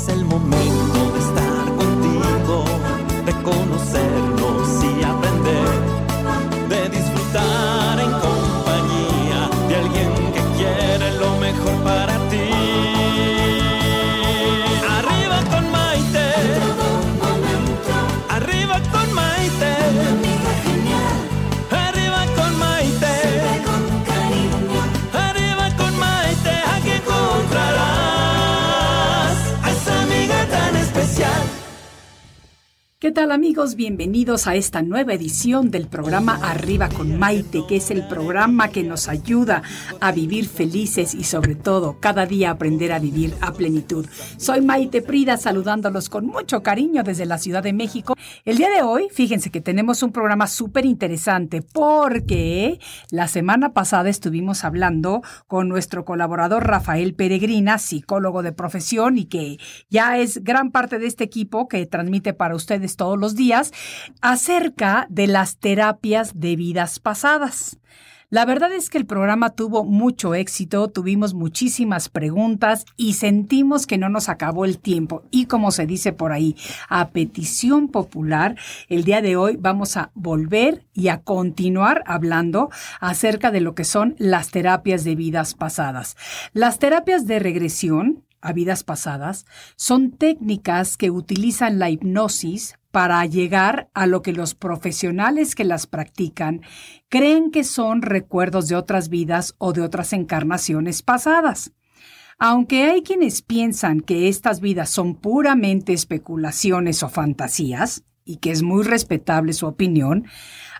[0.00, 2.64] Es el momento de estar contigo,
[3.26, 4.84] de conocernos
[33.00, 33.76] ¿Qué tal amigos?
[33.76, 38.82] Bienvenidos a esta nueva edición del programa Arriba con Maite, que es el programa que
[38.82, 39.62] nos ayuda
[40.02, 44.04] a vivir felices y sobre todo cada día aprender a vivir a plenitud.
[44.36, 48.14] Soy Maite Prida saludándolos con mucho cariño desde la Ciudad de México.
[48.44, 54.10] El día de hoy, fíjense que tenemos un programa súper interesante porque la semana pasada
[54.10, 59.56] estuvimos hablando con nuestro colaborador Rafael Peregrina, psicólogo de profesión y que
[59.88, 63.72] ya es gran parte de este equipo que transmite para ustedes todos los días,
[64.20, 67.78] acerca de las terapias de vidas pasadas.
[68.32, 73.98] La verdad es que el programa tuvo mucho éxito, tuvimos muchísimas preguntas y sentimos que
[73.98, 75.24] no nos acabó el tiempo.
[75.32, 76.54] Y como se dice por ahí,
[76.88, 78.56] a petición popular,
[78.88, 82.70] el día de hoy vamos a volver y a continuar hablando
[83.00, 86.16] acerca de lo que son las terapias de vidas pasadas.
[86.52, 89.44] Las terapias de regresión a vidas pasadas
[89.74, 95.86] son técnicas que utilizan la hipnosis para llegar a lo que los profesionales que las
[95.86, 96.62] practican
[97.08, 101.72] creen que son recuerdos de otras vidas o de otras encarnaciones pasadas.
[102.38, 108.62] Aunque hay quienes piensan que estas vidas son puramente especulaciones o fantasías, y que es
[108.62, 110.26] muy respetable su opinión,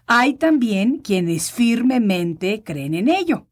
[0.06, 3.46] hay también quienes firmemente creen en ello.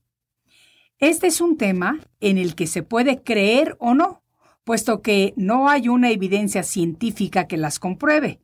[0.98, 4.22] Este es un tema en el que se puede creer o no,
[4.64, 8.40] puesto que no hay una evidencia científica que las compruebe.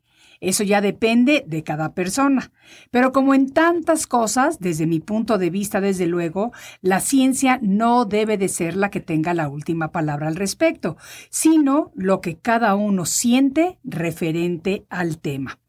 [0.49, 2.53] Eso ya depende de cada persona.
[2.91, 8.05] Pero como en tantas cosas, desde mi punto de vista, desde luego, la ciencia no
[8.05, 10.97] debe de ser la que tenga la última palabra al respecto,
[11.31, 15.61] sino lo que cada uno siente referente al tema.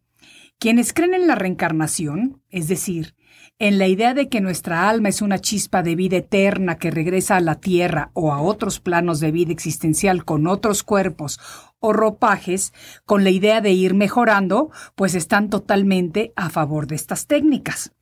[0.59, 3.15] Quienes creen en la reencarnación, es decir,
[3.57, 7.37] en la idea de que nuestra alma es una chispa de vida eterna que regresa
[7.37, 11.39] a la Tierra o a otros planos de vida existencial con otros cuerpos
[11.79, 12.73] o ropajes,
[13.05, 17.93] con la idea de ir mejorando, pues están totalmente a favor de estas técnicas.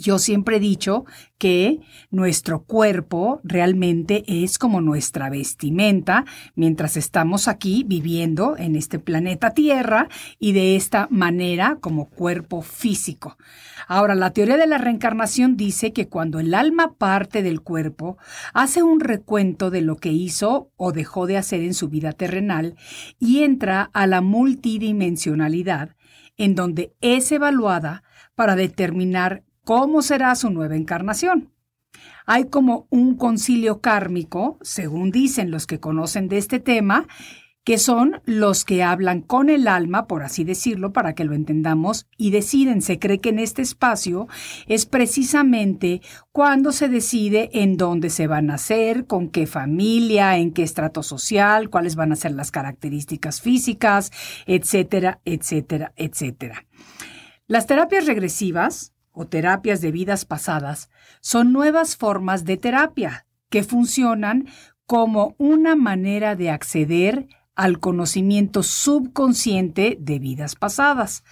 [0.00, 1.04] Yo siempre he dicho
[1.38, 1.80] que
[2.10, 6.24] nuestro cuerpo realmente es como nuestra vestimenta
[6.54, 10.08] mientras estamos aquí viviendo en este planeta Tierra
[10.38, 13.36] y de esta manera como cuerpo físico.
[13.86, 18.16] Ahora, la teoría de la reencarnación dice que cuando el alma parte del cuerpo,
[18.54, 22.76] hace un recuento de lo que hizo o dejó de hacer en su vida terrenal
[23.18, 25.96] y entra a la multidimensionalidad,
[26.36, 28.02] en donde es evaluada
[28.34, 31.50] para determinar cómo será su nueva encarnación.
[32.24, 37.08] Hay como un concilio kármico, según dicen los que conocen de este tema,
[37.64, 42.06] que son los que hablan con el alma, por así decirlo, para que lo entendamos,
[42.16, 42.80] y deciden.
[42.80, 44.28] Se cree que en este espacio
[44.68, 46.00] es precisamente
[46.30, 51.02] cuando se decide en dónde se van a hacer, con qué familia, en qué estrato
[51.02, 54.12] social, cuáles van a ser las características físicas,
[54.46, 56.64] etcétera, etcétera, etcétera.
[57.48, 60.90] Las terapias regresivas o terapias de vidas pasadas
[61.20, 64.46] son nuevas formas de terapia que funcionan
[64.84, 67.26] como una manera de acceder
[67.56, 71.24] al conocimiento subconsciente de vidas pasadas.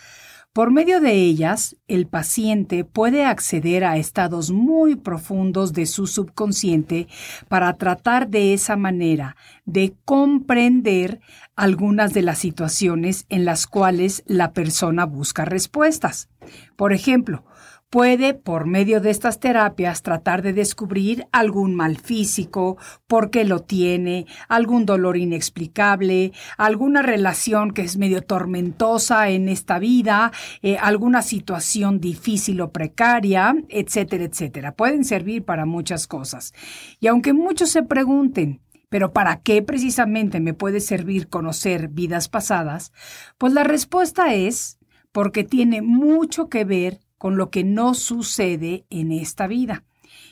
[0.55, 7.09] Por medio de ellas, el paciente puede acceder a estados muy profundos de su subconsciente
[7.49, 11.21] para tratar de esa manera de comprender
[11.57, 16.29] algunas de las situaciones en las cuales la persona busca respuestas.
[16.77, 17.45] Por ejemplo,
[17.95, 22.77] puede, por medio de estas terapias, tratar de descubrir algún mal físico,
[23.07, 29.79] por qué lo tiene, algún dolor inexplicable, alguna relación que es medio tormentosa en esta
[29.79, 34.75] vida, eh, alguna situación difícil o precaria, etcétera, etcétera.
[34.75, 36.53] Pueden servir para muchas cosas.
[36.99, 42.93] Y aunque muchos se pregunten, pero ¿para qué precisamente me puede servir conocer vidas pasadas?
[43.39, 44.81] Pues la respuesta es
[45.13, 49.85] porque tiene mucho que ver con lo que no sucede en esta vida.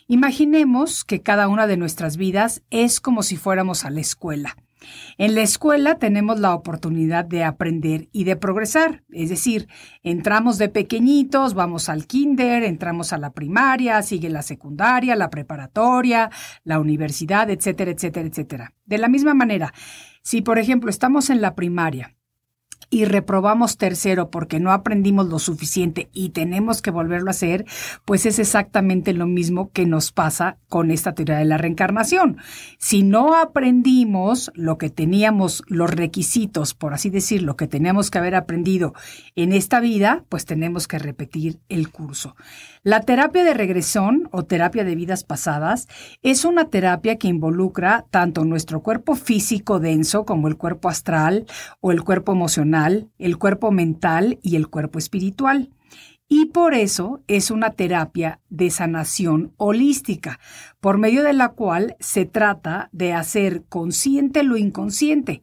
[0.09, 4.59] Imaginemos que cada una de nuestras vidas es como si fuéramos a la escuela.
[5.17, 9.69] En la escuela tenemos la oportunidad de aprender y de progresar, es decir,
[10.03, 16.29] entramos de pequeñitos, vamos al kinder, entramos a la primaria, sigue la secundaria, la preparatoria,
[16.62, 18.75] la universidad, etcétera, etcétera, etcétera.
[18.85, 19.73] De la misma manera,
[20.23, 22.15] si por ejemplo estamos en la primaria
[22.90, 27.64] y reprobamos tercero porque no aprendimos lo suficiente y tenemos que volverlo a hacer,
[28.05, 32.38] pues es exactamente lo mismo que nos pasa con esta teoría de la reencarnación.
[32.79, 38.34] Si no aprendimos lo que teníamos, los requisitos, por así decirlo, que teníamos que haber
[38.34, 38.94] aprendido
[39.37, 42.37] en esta vida, pues tenemos que repetir el curso.
[42.84, 45.87] La terapia de regresión o terapia de vidas pasadas
[46.20, 51.46] es una terapia que involucra tanto nuestro cuerpo físico denso como el cuerpo astral
[51.81, 55.70] o el cuerpo emocional el cuerpo mental y el cuerpo espiritual.
[56.26, 60.40] Y por eso es una terapia de sanación holística,
[60.81, 65.43] por medio de la cual se trata de hacer consciente lo inconsciente,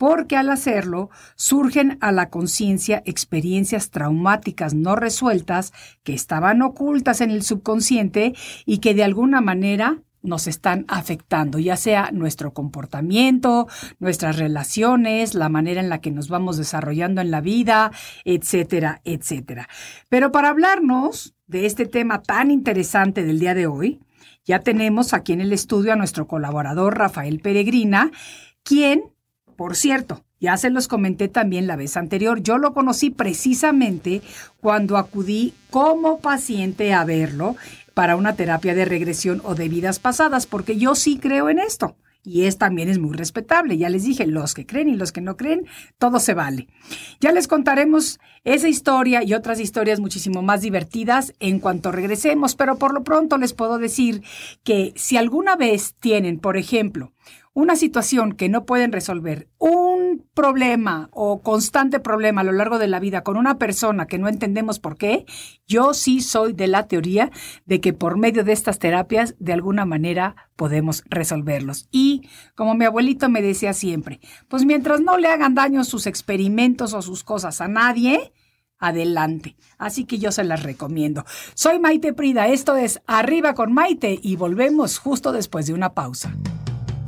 [0.00, 5.74] porque al hacerlo surgen a la conciencia experiencias traumáticas no resueltas
[6.04, 8.32] que estaban ocultas en el subconsciente
[8.64, 13.68] y que de alguna manera nos están afectando, ya sea nuestro comportamiento,
[13.98, 17.92] nuestras relaciones, la manera en la que nos vamos desarrollando en la vida,
[18.24, 19.68] etcétera, etcétera.
[20.08, 24.00] Pero para hablarnos de este tema tan interesante del día de hoy,
[24.46, 28.10] ya tenemos aquí en el estudio a nuestro colaborador Rafael Peregrina,
[28.62, 29.02] quien,
[29.60, 32.40] por cierto, ya se los comenté también la vez anterior.
[32.40, 34.22] Yo lo conocí precisamente
[34.58, 37.56] cuando acudí como paciente a verlo
[37.92, 41.94] para una terapia de regresión o de vidas pasadas, porque yo sí creo en esto.
[42.22, 43.76] Y es también es muy respetable.
[43.76, 45.66] Ya les dije, los que creen y los que no creen,
[45.98, 46.68] todo se vale.
[47.20, 52.76] Ya les contaremos esa historia y otras historias muchísimo más divertidas en cuanto regresemos, pero
[52.76, 54.22] por lo pronto les puedo decir
[54.64, 57.12] que si alguna vez tienen, por ejemplo,
[57.52, 62.86] una situación que no pueden resolver, un problema o constante problema a lo largo de
[62.86, 65.26] la vida con una persona que no entendemos por qué,
[65.66, 67.30] yo sí soy de la teoría
[67.66, 71.88] de que por medio de estas terapias de alguna manera podemos resolverlos.
[71.90, 76.94] Y como mi abuelito me decía siempre, pues mientras no le hagan daño sus experimentos
[76.94, 78.32] o sus cosas a nadie,
[78.78, 79.56] adelante.
[79.76, 81.24] Así que yo se las recomiendo.
[81.54, 86.32] Soy Maite Prida, esto es Arriba con Maite y volvemos justo después de una pausa.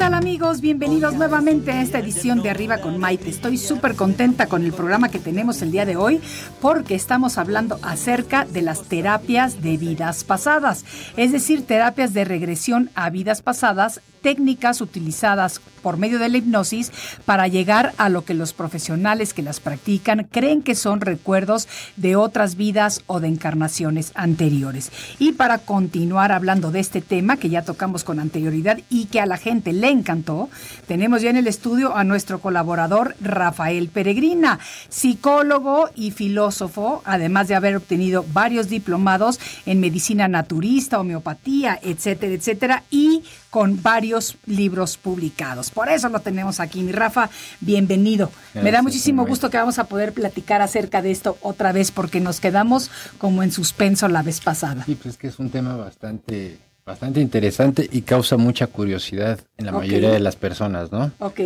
[0.00, 0.62] Tal amigos?
[0.62, 3.28] Bienvenidos nuevamente a esta edición de Arriba con Maite.
[3.28, 6.22] Estoy súper contenta con el programa que tenemos el día de hoy
[6.62, 10.86] porque estamos hablando acerca de las terapias de vidas pasadas,
[11.18, 16.92] es decir, terapias de regresión a vidas pasadas, técnicas utilizadas por medio de la hipnosis
[17.24, 22.16] para llegar a lo que los profesionales que las practican creen que son recuerdos de
[22.16, 24.90] otras vidas o de encarnaciones anteriores.
[25.18, 29.26] Y para continuar hablando de este tema que ya tocamos con anterioridad y que a
[29.26, 30.50] la gente le encantó,
[30.86, 34.58] tenemos ya en el estudio a nuestro colaborador Rafael Peregrina,
[34.88, 42.82] psicólogo y filósofo, además de haber obtenido varios diplomados en medicina naturista, homeopatía, etcétera, etcétera,
[42.90, 44.09] y con varios
[44.46, 45.70] libros publicados.
[45.70, 48.30] Por eso lo tenemos aquí, mi Rafa, bienvenido.
[48.54, 52.20] Me da muchísimo gusto que vamos a poder platicar acerca de esto otra vez porque
[52.20, 54.84] nos quedamos como en suspenso la vez pasada.
[54.84, 59.72] Sí, pues que es un tema bastante bastante interesante y causa mucha curiosidad en la
[59.72, 61.12] mayoría de las personas, ¿no?
[61.20, 61.40] Ok.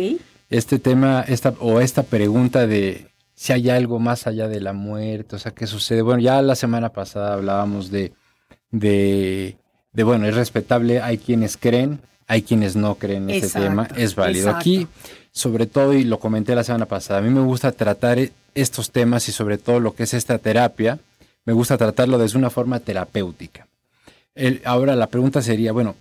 [0.49, 5.35] Este tema, esta o esta pregunta de si hay algo más allá de la muerte,
[5.35, 6.01] o sea, ¿qué sucede?
[6.01, 8.13] Bueno, ya la semana pasada hablábamos de,
[8.71, 9.57] de,
[9.91, 14.15] de bueno, es respetable, hay quienes creen, hay quienes no creen en este tema, es
[14.15, 14.49] válido.
[14.49, 14.87] Aquí,
[15.31, 18.17] sobre todo, y lo comenté la semana pasada, a mí me gusta tratar
[18.53, 20.99] estos temas y sobre todo lo que es esta terapia,
[21.45, 23.67] me gusta tratarlo desde una forma terapéutica
[24.63, 25.95] ahora la pregunta sería, bueno,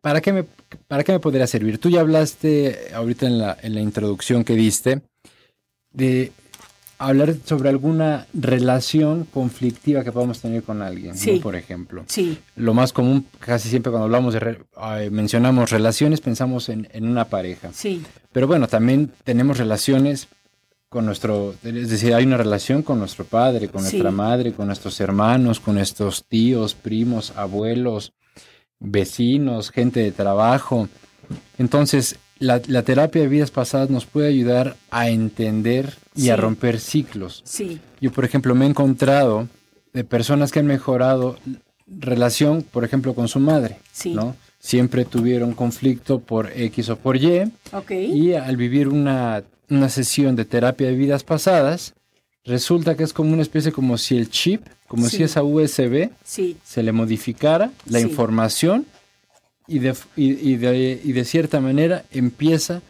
[0.00, 0.44] ¿para qué, me,
[0.88, 1.78] ¿para qué me podría servir?
[1.78, 5.00] Tú ya hablaste ahorita en la, en la introducción que diste
[5.92, 6.32] de
[6.98, 12.04] hablar sobre alguna relación conflictiva que podamos tener con alguien, por ejemplo.
[12.06, 12.38] Sí.
[12.56, 17.70] Lo más común, casi siempre cuando hablamos de, mencionamos relaciones, pensamos en, en, una pareja.
[17.72, 18.02] Sí.
[18.32, 20.28] Pero bueno, también tenemos relaciones
[20.88, 24.98] con nuestro, es decir, hay una relación con nuestro padre, con nuestra madre, con nuestros
[25.00, 28.12] hermanos, con nuestros tíos, primos, abuelos,
[28.78, 30.88] vecinos, gente de trabajo.
[31.58, 37.42] Entonces, la, terapia de vidas pasadas nos puede ayudar a entender y a romper ciclos.
[37.44, 37.80] Sí.
[38.00, 39.48] Yo, por ejemplo, me he encontrado
[39.92, 41.38] de personas que han mejorado
[41.86, 44.12] relación, por ejemplo, con su madre, sí.
[44.12, 44.36] ¿no?
[44.58, 47.52] Siempre tuvieron conflicto por X o por Y.
[47.90, 51.94] Y al vivir una una sesión de terapia de vidas pasadas,
[52.44, 56.82] resulta que es como una especie como si el chip, como si esa USB se
[56.82, 58.86] le modificara la información
[59.66, 62.82] y de, y, de, y de cierta manera empieza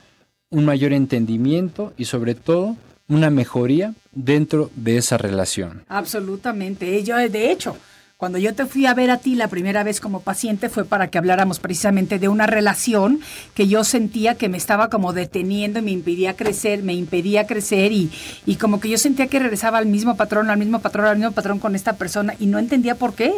[0.50, 2.76] un mayor entendimiento y sobre todo
[3.08, 5.84] una mejoría dentro de esa relación.
[5.88, 7.02] Absolutamente.
[7.04, 7.76] Yo, de hecho,
[8.16, 11.08] cuando yo te fui a ver a ti la primera vez como paciente fue para
[11.08, 13.20] que habláramos precisamente de una relación
[13.54, 17.92] que yo sentía que me estaba como deteniendo y me impedía crecer, me impedía crecer
[17.92, 18.10] y,
[18.46, 21.32] y como que yo sentía que regresaba al mismo patrón, al mismo patrón, al mismo
[21.32, 23.32] patrón con esta persona y no entendía por qué.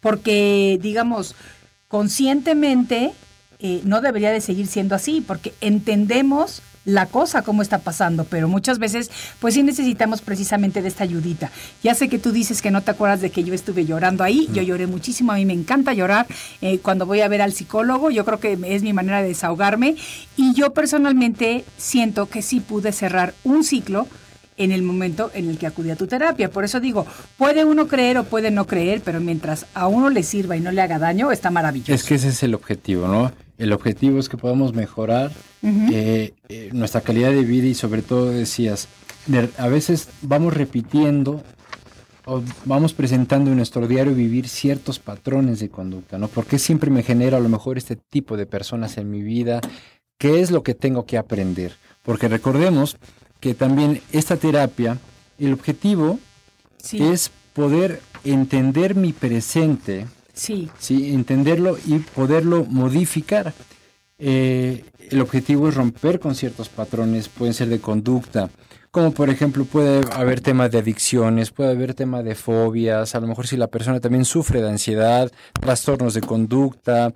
[0.00, 1.34] Porque, digamos,
[1.96, 3.14] conscientemente
[3.58, 8.48] eh, no debería de seguir siendo así, porque entendemos la cosa, cómo está pasando, pero
[8.48, 9.10] muchas veces
[9.40, 11.50] pues sí necesitamos precisamente de esta ayudita.
[11.82, 14.46] Ya sé que tú dices que no te acuerdas de que yo estuve llorando ahí,
[14.52, 16.26] yo lloré muchísimo, a mí me encanta llorar
[16.60, 19.96] eh, cuando voy a ver al psicólogo, yo creo que es mi manera de desahogarme
[20.36, 24.06] y yo personalmente siento que sí pude cerrar un ciclo
[24.56, 26.50] en el momento en el que acudí a tu terapia.
[26.50, 30.22] Por eso digo, puede uno creer o puede no creer, pero mientras a uno le
[30.22, 31.92] sirva y no le haga daño, está maravilloso.
[31.92, 33.32] Es que ese es el objetivo, ¿no?
[33.58, 35.32] El objetivo es que podamos mejorar
[35.62, 38.88] eh, eh, nuestra calidad de vida y sobre todo decías,
[39.58, 41.42] a veces vamos repitiendo
[42.26, 46.28] o vamos presentando en nuestro diario vivir ciertos patrones de conducta, ¿no?
[46.28, 49.60] ¿Por qué siempre me genera a lo mejor este tipo de personas en mi vida?
[50.18, 51.76] ¿Qué es lo que tengo que aprender?
[52.02, 52.96] Porque recordemos
[53.40, 54.98] que también esta terapia,
[55.38, 56.18] el objetivo
[56.92, 60.70] es poder entender mi presente, sí.
[60.78, 63.54] sí, entenderlo y poderlo modificar.
[64.18, 68.50] Eh, el objetivo es romper con ciertos patrones, pueden ser de conducta,
[68.96, 73.26] como por ejemplo puede haber temas de adicciones, puede haber temas de fobias, a lo
[73.26, 77.12] mejor si la persona también sufre de ansiedad, trastornos de conducta,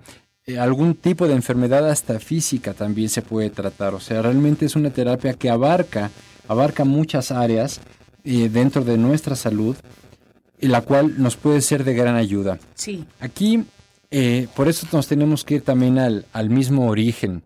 [0.47, 3.93] eh, algún tipo de enfermedad hasta física también se puede tratar.
[3.93, 6.09] O sea, realmente es una terapia que abarca,
[6.47, 7.79] abarca muchas áreas
[8.23, 9.75] eh, dentro de nuestra salud
[10.59, 12.59] y la cual nos puede ser de gran ayuda.
[12.73, 13.05] Sí.
[13.19, 13.65] Aquí,
[14.09, 17.43] eh, por eso nos tenemos que ir también al, al, mismo origen.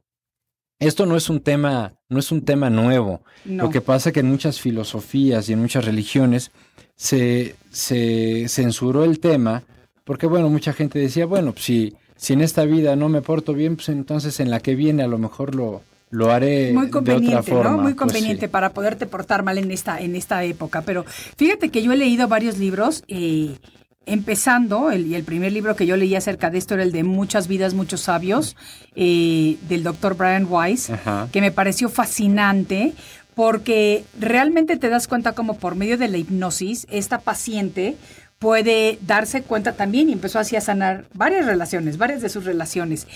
[0.79, 3.21] Esto no es un tema, no es un tema nuevo.
[3.45, 6.51] Lo que pasa es que en muchas filosofías y en muchas religiones
[6.95, 9.63] se, se censuró el tema
[10.03, 13.53] porque, bueno, mucha gente decía, bueno, pues si si en esta vida no me porto
[13.53, 17.31] bien, pues entonces en la que viene a lo mejor lo, lo haré muy conveniente,
[17.31, 17.71] de otra forma.
[17.71, 17.77] ¿no?
[17.77, 20.81] Muy pues conveniente para poderte portar mal en esta, en esta época.
[20.81, 21.05] Pero
[21.37, 23.57] fíjate que yo he leído varios libros, eh,
[24.05, 27.03] empezando, el, y el primer libro que yo leí acerca de esto era el de
[27.03, 28.55] Muchas vidas, muchos sabios,
[28.95, 30.91] eh, del doctor Brian Weiss,
[31.31, 32.93] que me pareció fascinante
[33.33, 37.97] porque realmente te das cuenta como por medio de la hipnosis, esta paciente
[38.45, 43.07] puede darse cuenta también y empezó así a sanar varias relaciones, varias de sus relaciones.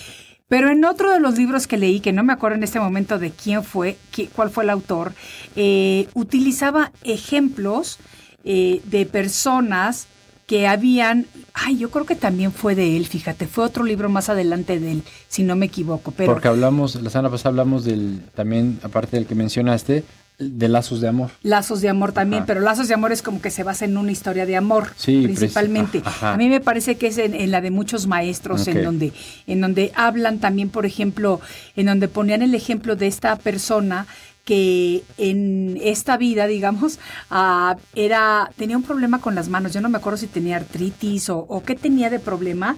[0.48, 3.19] Pero en otro de los libros que leí, que no me acuerdo en este momento
[3.19, 3.95] de quién fue,
[4.36, 5.13] cuál fue el autor,
[5.55, 8.00] eh, utilizaba ejemplos
[8.43, 10.07] eh, de personas
[10.48, 14.29] que habían, ay, yo creo que también fue de él, fíjate, fue otro libro más
[14.29, 16.09] adelante de él, si no me equivoco.
[16.09, 20.03] Pero, Porque hablamos, la semana pasada hablamos del, también, aparte del que mencionaste,
[20.39, 21.31] de lazos de amor.
[21.43, 22.48] Lazos de amor también, Ajá.
[22.48, 25.22] pero lazos de amor es como que se basa en una historia de amor, Sí,
[25.24, 26.01] principalmente.
[26.22, 29.12] A mí me parece que es en, en la de muchos maestros, en donde,
[29.48, 31.41] en donde hablan también, por ejemplo,
[31.75, 34.08] en donde ponían el ejemplo de esta persona
[34.46, 39.74] que en esta vida, digamos, ah, era tenía un problema con las manos.
[39.74, 42.75] Yo no me acuerdo si tenía artritis o, o qué tenía de problema.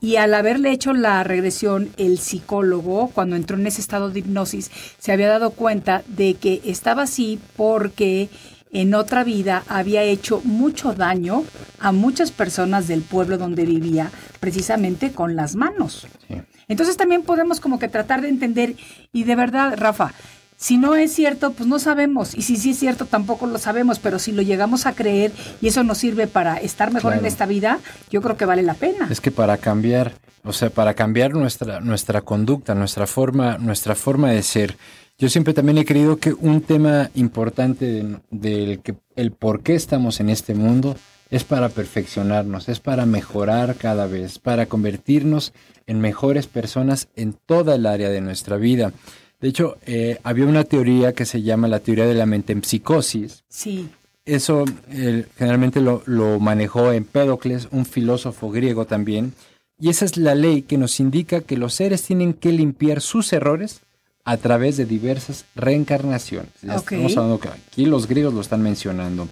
[0.00, 4.70] Y al haberle hecho la regresión, el psicólogo, cuando entró en ese estado de hipnosis,
[4.98, 8.28] se había dado cuenta de que estaba así porque
[8.72, 11.44] en otra vida había hecho mucho daño
[11.80, 16.06] a muchas personas del pueblo donde vivía, precisamente con las manos.
[16.28, 16.36] Sí.
[16.68, 18.76] Entonces también podemos como que tratar de entender,
[19.12, 20.12] y de verdad, Rafa,
[20.60, 24.00] si no es cierto, pues no sabemos, y si sí es cierto, tampoco lo sabemos,
[24.00, 27.46] pero si lo llegamos a creer y eso nos sirve para estar mejor en esta
[27.46, 27.78] vida,
[28.10, 29.06] yo creo que vale la pena.
[29.08, 34.32] Es que para cambiar, o sea, para cambiar nuestra, nuestra conducta, nuestra forma, nuestra forma
[34.32, 34.76] de ser,
[35.16, 39.76] yo siempre también he creído que un tema importante de- del que el por qué
[39.76, 40.96] estamos en este mundo
[41.30, 45.52] es para perfeccionarnos, es para mejorar cada vez, para convertirnos
[45.86, 48.92] en mejores personas en toda el área de nuestra vida.
[49.40, 52.64] De hecho, eh, había una teoría que se llama la teoría de la mente en
[52.64, 53.88] psicosis, Sí,
[54.24, 59.32] eso eh, generalmente lo, lo manejó Empédocles, un filósofo griego también,
[59.80, 63.32] y esa es la ley que nos indica que los seres tienen que limpiar sus
[63.32, 63.80] errores
[64.24, 66.50] a través de diversas reencarnaciones.
[66.62, 66.74] Ya.
[66.74, 69.28] Estamos hablando que aquí los griegos lo están mencionando.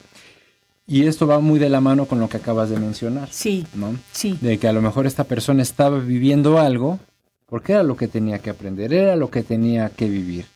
[0.87, 3.97] Y esto va muy de la mano con lo que acabas de mencionar, sí, ¿no?
[4.13, 4.39] sí.
[4.41, 7.01] De que a lo mejor esta persona estaba viviendo algo
[7.47, 10.47] porque era lo que tenía que aprender, era lo que tenía que vivir.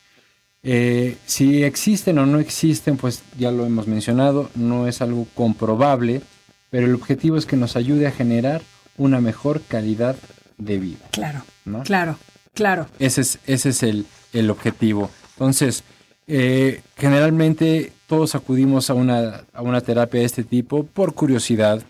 [0.63, 6.21] Eh, si existen o no existen, pues ya lo hemos mencionado, no es algo comprobable,
[6.69, 8.61] pero el objetivo es que nos ayude a generar
[8.97, 10.15] una mejor calidad
[10.57, 11.05] de vida.
[11.11, 11.83] Claro, ¿no?
[11.83, 12.17] claro,
[12.53, 12.87] claro.
[12.99, 15.09] Ese es, ese es el, el objetivo.
[15.33, 15.83] Entonces,
[16.27, 21.81] eh, generalmente todos acudimos a una, a una terapia de este tipo por curiosidad,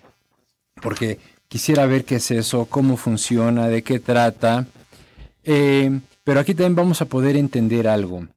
[0.82, 4.66] porque quisiera ver qué es eso, cómo funciona, de qué trata.
[5.44, 8.28] Eh, pero aquí también vamos a poder entender algo.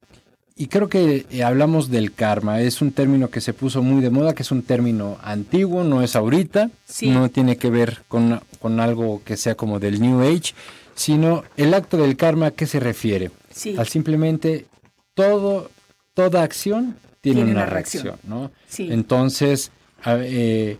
[0.57, 2.61] Y creo que eh, hablamos del karma.
[2.61, 6.01] Es un término que se puso muy de moda, que es un término antiguo, no
[6.01, 7.09] es ahorita, Sí.
[7.09, 10.53] no tiene que ver con, con algo que sea como del New Age,
[10.95, 13.31] sino el acto del karma, ¿a qué se refiere?
[13.51, 13.75] Sí.
[13.77, 14.65] Al simplemente
[15.13, 15.69] todo,
[16.13, 18.03] toda acción tiene, Tiene una, una reacción.
[18.05, 18.51] reacción, ¿no?
[18.69, 18.87] Sí.
[18.89, 19.71] Entonces,
[20.03, 20.77] a- eh,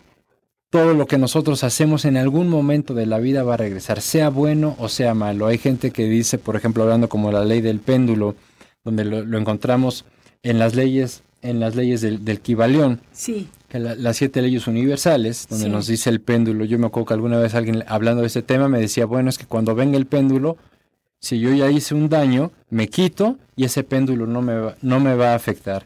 [0.75, 4.29] todo lo que nosotros hacemos en algún momento de la vida va a regresar, sea
[4.29, 5.47] bueno o sea malo.
[5.47, 8.35] Hay gente que dice, por ejemplo, hablando como la ley del péndulo,
[8.83, 10.03] donde lo, lo encontramos
[10.43, 14.67] en las leyes, en las leyes del, del Kybalión, Sí, que la- las siete leyes
[14.67, 15.71] universales, donde Sí.
[15.71, 16.65] nos dice el péndulo.
[16.65, 19.38] Yo me acuerdo que alguna vez alguien hablando de este tema me decía, bueno, es
[19.38, 20.57] que cuando venga el péndulo,
[21.21, 24.99] si yo ya hice un daño, me quito y ese péndulo no me va, no
[24.99, 25.85] me va a afectar.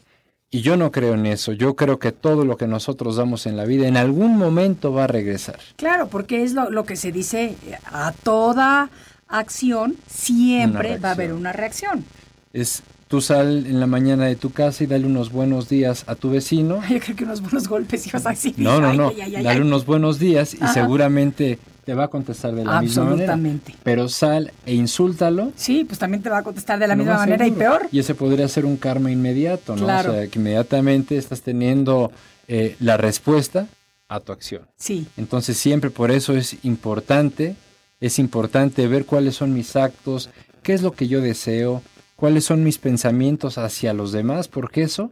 [0.52, 1.54] Y yo no creo en eso.
[1.54, 5.04] Yo creo que todo lo que nosotros damos en la vida en algún momento va
[5.04, 5.60] a regresar.
[5.76, 8.90] claro, porque es lo, lo que se dice, a toda
[9.28, 12.04] acción siempre va a haber una reacción.
[12.52, 16.16] Es tú sal en la mañana de tu casa y dale unos buenos días a
[16.16, 16.82] tu vecino.
[16.90, 18.54] Yo creo que unos buenos golpes ibas así.
[18.58, 19.10] No, no, no.
[19.10, 20.74] ay, ay, ay, Dale unos buenos días y Ajá.
[20.74, 23.34] seguramente te va a contestar de la misma manera.
[23.34, 23.74] Absolutamente.
[23.82, 27.48] Pero sal e insúltalo Sí, pues también te va a contestar de la misma manera
[27.48, 27.88] y peor.
[27.92, 29.86] Y ese podría ser un karma inmediato, ¿no?
[29.86, 30.12] Claro.
[30.12, 32.12] O sea, que inmediatamente estás teniendo
[32.48, 33.66] eh, la respuesta
[34.08, 34.68] a tu acción.
[34.78, 37.56] Sí, Entonces siempre por eso es importante,
[38.00, 40.30] es importante ver cuáles son mis actos,
[40.62, 41.82] qué es lo que yo deseo,
[42.16, 45.10] cuáles son mis pensamientos hacia los demás, porque eso,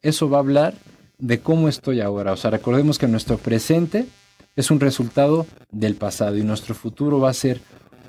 [0.00, 0.74] eso va a hablar
[1.18, 2.30] de cómo estoy ahora.
[2.32, 4.06] O sea, recordemos que nuestro presente
[4.56, 7.60] es un resultado del pasado y nuestro futuro va a ser,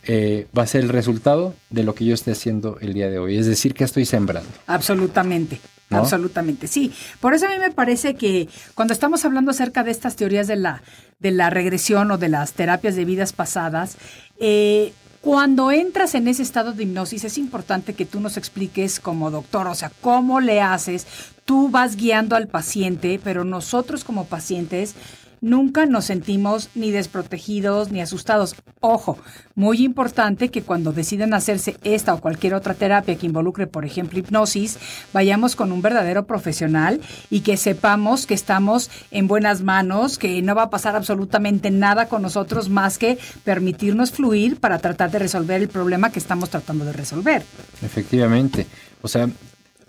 [0.06, 3.19] eh, va a ser el resultado de lo que yo esté haciendo el día de
[3.19, 3.38] hoy.
[3.38, 4.49] Es decir, que estoy sembrando.
[4.67, 5.60] absolutamente.
[5.89, 5.97] ¿No?
[5.97, 6.93] Absolutamente, sí.
[7.19, 10.56] Por eso a mí me parece que cuando estamos hablando acerca de estas teorías de
[10.56, 10.82] la,
[11.19, 13.97] de la regresión o de las terapias de vidas pasadas,
[14.39, 19.30] eh, cuando entras en ese estado de hipnosis es importante que tú nos expliques como
[19.30, 21.06] doctor, o sea, cómo le haces.
[21.45, 24.95] Tú vas guiando al paciente, pero nosotros como pacientes
[25.41, 28.56] nunca nos sentimos ni desprotegidos ni asustados.
[28.80, 29.17] Ojo,
[29.56, 34.19] muy importante que cuando deciden hacerse esta o cualquier otra terapia que involucre, por ejemplo,
[34.19, 34.77] hipnosis,
[35.13, 40.56] vayamos con un verdadero profesional y que sepamos que estamos en buenas manos, que no
[40.56, 45.62] va a pasar absolutamente nada con nosotros más que permitirnos fluir para tratar de resolver
[45.62, 47.43] el problema que estamos tratando de resolver.
[47.82, 48.67] Efectivamente.
[49.01, 49.27] O sea,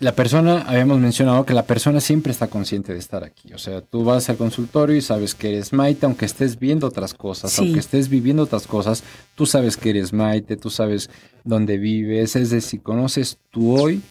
[0.03, 3.53] la persona, habíamos mencionado que la persona siempre está consciente de estar aquí.
[3.53, 7.13] O sea, tú vas al consultorio y sabes que eres Maite, aunque estés viendo otras
[7.13, 9.03] cosas, aunque estés viviendo otras cosas,
[9.35, 11.09] tú sabes que eres Maite, tú sabes
[11.43, 14.01] dónde vives, es decir, conoces tu hoy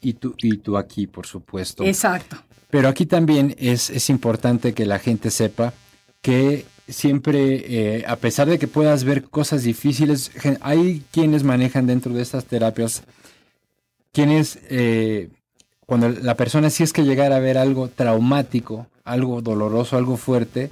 [0.00, 1.84] y tu, y tu aquí, por supuesto.
[1.84, 2.36] Exacto.
[2.70, 5.74] Pero aquí también es, es importante que la gente sepa
[6.22, 12.12] que siempre, eh, a pesar de que puedas ver cosas difíciles, hay quienes manejan dentro
[12.12, 13.02] de estas terapias,
[14.12, 15.30] quienes, eh,
[15.90, 20.70] cuando la persona si es que llegara a ver algo traumático, algo doloroso, algo fuerte,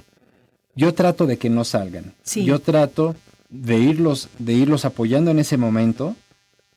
[0.75, 2.13] yo trato de que no salgan.
[2.23, 3.17] Yo trato
[3.49, 6.15] de irlos, de irlos apoyando en ese momento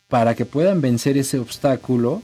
[0.09, 2.21] para que puedan vencer ese obstáculo,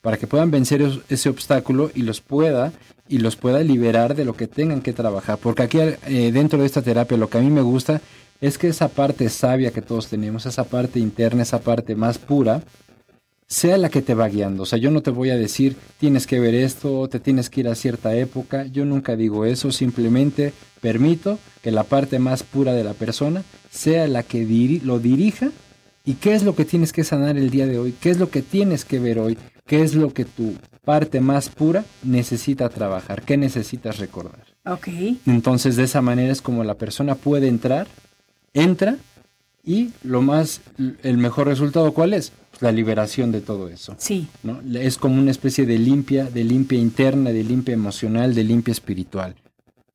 [0.00, 2.72] para que puedan vencer ese obstáculo y los pueda
[3.06, 5.38] y los pueda liberar de lo que tengan que trabajar.
[5.38, 8.00] Porque aquí eh, dentro de esta terapia lo que a mí me gusta
[8.40, 12.60] es que esa parte sabia que todos tenemos, esa parte interna, esa parte más pura,
[13.50, 14.62] sea la que te va guiando.
[14.62, 17.60] O sea, yo no te voy a decir tienes que ver esto, te tienes que
[17.60, 18.64] ir a cierta época.
[18.66, 24.06] Yo nunca digo eso, simplemente permito que la parte más pura de la persona sea
[24.06, 25.50] la que lo dirija.
[26.04, 27.92] ¿Y qué es lo que tienes que sanar el día de hoy?
[28.00, 29.36] ¿Qué es lo que tienes que ver hoy?
[29.66, 33.22] ¿Qué es lo que tu parte más pura necesita trabajar?
[33.22, 34.46] ¿Qué necesitas recordar?
[34.64, 34.88] Ok.
[35.26, 37.88] Entonces, de esa manera es como la persona puede entrar,
[38.54, 38.96] entra
[39.64, 40.60] y lo más,
[41.02, 42.32] el mejor resultado, ¿cuál es?
[42.60, 43.94] La liberación de todo eso.
[43.98, 44.28] Sí.
[44.42, 44.60] ¿no?
[44.78, 49.34] Es como una especie de limpia, de limpia interna, de limpia emocional, de limpia espiritual,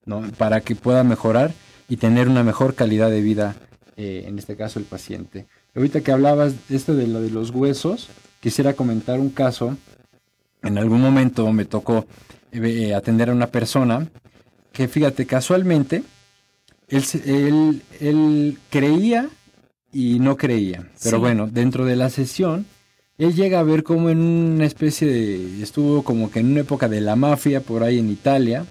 [0.05, 0.23] ¿no?
[0.37, 1.53] Para que pueda mejorar
[1.87, 3.55] y tener una mejor calidad de vida,
[3.97, 5.45] eh, en este caso el paciente.
[5.75, 9.77] Ahorita que hablabas de esto de lo de los huesos, quisiera comentar un caso.
[10.63, 12.05] En algún momento me tocó
[12.51, 14.07] eh, atender a una persona
[14.71, 16.03] que, fíjate, casualmente,
[16.87, 19.29] él, él, creía
[19.95, 20.89] y no creía.
[21.01, 22.65] Pero bueno, dentro de la sesión,
[23.17, 25.63] él llega a ver como en una especie de...
[25.63, 28.65] estuvo como que en una época de la mafia por ahí en Italia.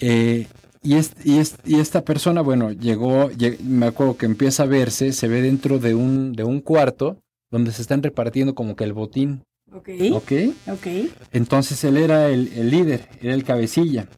[0.00, 0.48] Eh,
[0.82, 3.30] y, y, esta persona, bueno, llegó,
[3.62, 7.16] me acuerdo que empieza a verse, se ve dentro de un, de un cuarto
[7.52, 9.44] donde se están repartiendo como que el botín.
[9.72, 9.88] Ok.
[10.14, 10.32] Ok.
[10.66, 10.86] Ok.
[11.30, 14.08] Entonces él era el, líder, era el cabecilla.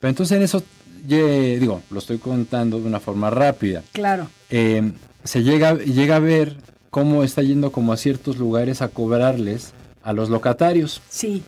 [0.00, 0.64] Pero entonces en eso,
[1.06, 3.84] digo, lo estoy contando de una forma rápida.
[3.92, 4.26] Claro.
[4.50, 4.90] Eh,
[5.24, 6.56] se llega, llega a ver
[6.90, 11.02] cómo está yendo como a ciertos lugares a cobrarles a los locatarios.
[11.08, 11.42] Sí.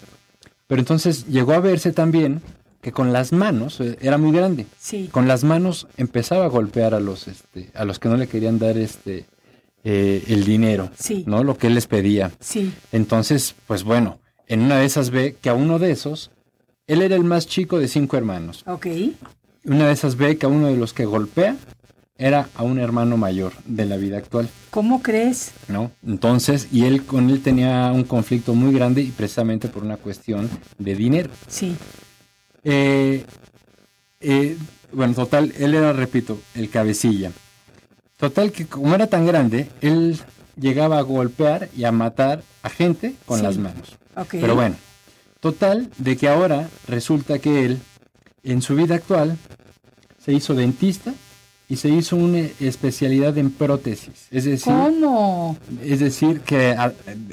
[0.67, 2.43] Pero entonces llegó a verse también
[2.81, 5.09] que con las manos, eh, era muy grande, sí.
[5.11, 8.59] con las manos empezaba a golpear a los, este, a los que no le querían
[8.59, 9.27] dar este,
[9.85, 11.25] eh, el dinero, sí.
[11.27, 11.45] ¿no?
[11.45, 12.33] Lo que él les pedía.
[12.41, 12.73] Sí.
[12.93, 16.31] Entonces, pues bueno, en una de esas ve que a uno de esos,
[16.87, 18.65] él era el más chico de cinco hermanos.
[18.67, 18.87] Ok.
[19.65, 21.57] Una de esas ve que a uno de los que golpea
[22.19, 24.49] era a un hermano mayor de la vida actual.
[24.71, 25.53] ¿Cómo crees?
[25.69, 25.91] ¿No?
[26.07, 30.49] Entonces, y él con él tenía un conflicto muy grande y precisamente por una cuestión
[30.79, 31.31] de dinero.
[31.49, 31.77] Sí.
[32.65, 33.25] Eh,
[34.21, 34.57] eh,
[34.93, 37.33] bueno, total, él era, repito, el cabecilla.
[38.17, 40.19] Total que como era tan grande, él
[40.59, 43.97] llegaba a golpear y a matar a gente con las manos.
[44.31, 44.77] Pero bueno,
[45.41, 47.79] total de que ahora resulta que él,
[48.43, 49.37] en su vida actual,
[50.25, 51.13] se hizo dentista
[51.69, 54.27] y se hizo una especialidad en prótesis.
[54.31, 55.57] Es decir, ¿Cómo?
[55.83, 56.93] Es decir, que a,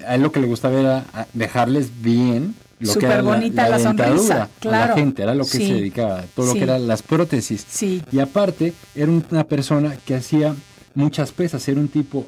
[0.10, 4.84] él lo que le gustaba era dejarles bien lo que era bonita la, sonrisa, claro.
[4.84, 7.66] a la gente, era lo que se dedicaba, todo lo que eran las prótesis.
[7.68, 8.02] Sí.
[8.12, 10.54] Y aparte, era una persona que hacía
[10.94, 12.28] muchas pesas, era un tipo,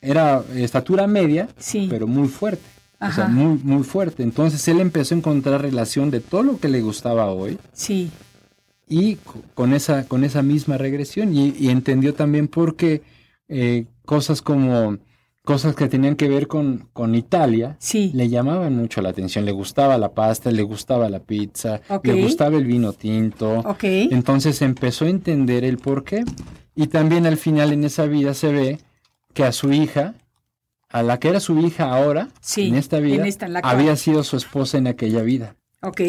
[0.00, 1.48] era estatura media,
[1.88, 2.64] pero muy fuerte.
[2.98, 4.22] O sea, muy, muy fuerte.
[4.22, 7.58] Entonces él empezó a encontrar relación de todo lo que le gustaba hoy.
[7.74, 8.10] Sí.
[8.88, 9.16] Y
[9.54, 11.34] con esa, con esa misma regresión.
[11.34, 13.02] Y, entendió también por qué
[13.48, 14.98] eh, cosas como
[15.46, 18.10] cosas que tenían que ver con, con Italia sí.
[18.14, 19.44] le llamaban mucho la atención.
[19.44, 23.60] Le gustaba la pasta, le gustaba la pizza, le gustaba el vino tinto.
[23.60, 24.08] Okay.
[24.10, 26.24] Entonces empezó a entender el por qué.
[26.74, 28.78] Y también al final en esa vida se ve
[29.34, 30.14] que a su hija,
[30.88, 33.24] a la que era su hija ahora, en esta vida,
[33.62, 35.54] había sido su esposa en aquella vida.
[35.80, 36.00] Ok.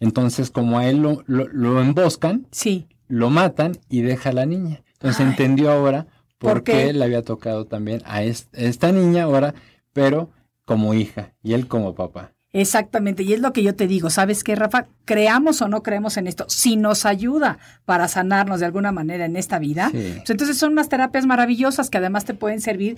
[0.00, 2.88] Entonces, como a él lo, lo, emboscan, sí.
[3.06, 4.82] lo matan y deja a la niña.
[4.94, 6.06] Entonces entendió ahora
[6.38, 9.54] por, qué le había tocado también a esta niña ahora,
[9.92, 10.30] pero
[10.64, 12.32] como hija y él como papá.
[12.52, 14.88] Exactamente, y es lo que yo te digo, ¿sabes qué, Rafa?
[15.04, 19.36] Creamos o no creemos en esto, si nos ayuda para sanarnos de alguna manera en
[19.36, 22.96] esta vida, pues entonces son unas terapias maravillosas que además te pueden servir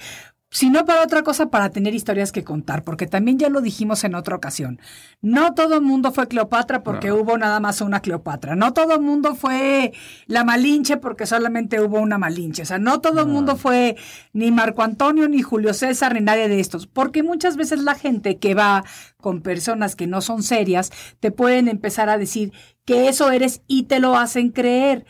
[0.54, 4.04] si no para otra cosa, para tener historias que contar, porque también ya lo dijimos
[4.04, 4.78] en otra ocasión.
[5.22, 8.54] No todo el mundo fue Cleopatra porque hubo nada más una Cleopatra.
[8.54, 9.94] No todo el mundo fue
[10.26, 12.64] la Malinche porque solamente hubo una Malinche.
[12.64, 13.96] O sea, no todo el mundo fue
[14.34, 16.86] ni Marco Antonio, ni Julio César, ni nadie de estos.
[16.86, 18.84] Porque muchas veces la gente que va
[19.16, 22.52] con personas que no son serias, te pueden empezar a decir
[22.84, 25.06] que eso eres y te lo hacen creer.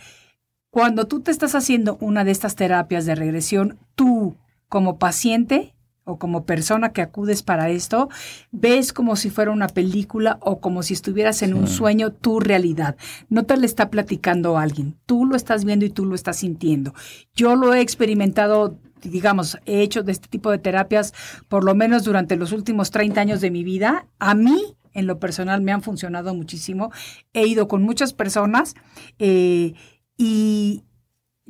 [0.71, 4.37] Cuando tú te estás haciendo una de estas terapias de regresión, tú
[4.73, 8.09] como paciente o como persona que acudes para esto,
[8.53, 12.97] ves como si fuera una película o como si estuvieras en un sueño tu realidad.
[13.29, 16.95] No te le está platicando alguien, tú lo estás viendo y tú lo estás sintiendo.
[17.35, 21.13] Yo lo he experimentado digamos, he hecho de este tipo de terapias
[21.49, 24.07] por lo menos durante los últimos 30 años de mi vida.
[24.19, 26.93] A mí, en lo personal, me han funcionado muchísimo.
[27.35, 28.75] He ido con muchas personas
[29.19, 29.75] eh,
[30.17, 30.85] y,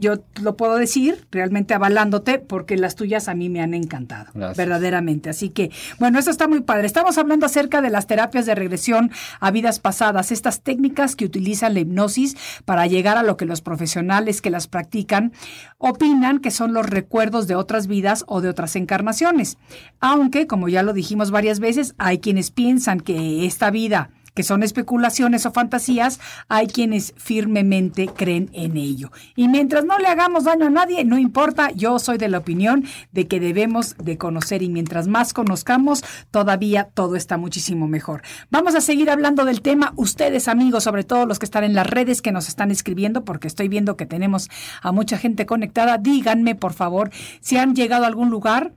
[0.03, 5.31] yo lo puedo decir realmente avalándote porque las tuyas a mí me han encantado, verdaderamente.
[5.31, 6.87] Así que, bueno, eso está muy padre.
[6.87, 11.75] Estamos hablando acerca de las terapias de regresión a vidas pasadas, estas técnicas que utilizan
[11.75, 15.33] la hipnosis para llegar a lo que los profesionales que las practican
[15.79, 19.57] opinan que son los recuerdos de otras vidas o de otras encarnaciones.
[20.01, 24.62] Aunque, como ya lo dijimos varias veces, hay quienes piensan que esta vida que son
[24.62, 29.11] especulaciones o fantasías, hay quienes firmemente creen en ello.
[29.37, 32.85] Y mientras no le hagamos daño a nadie, no importa, yo soy de la opinión
[33.12, 38.23] de que debemos de conocer y mientras más conozcamos, todavía todo está muchísimo mejor.
[38.51, 41.87] Vamos a seguir hablando del tema, ustedes amigos, sobre todo los que están en las
[41.87, 44.49] redes que nos están escribiendo, porque estoy viendo que tenemos
[44.83, 48.73] a mucha gente conectada, díganme por favor si han llegado a algún lugar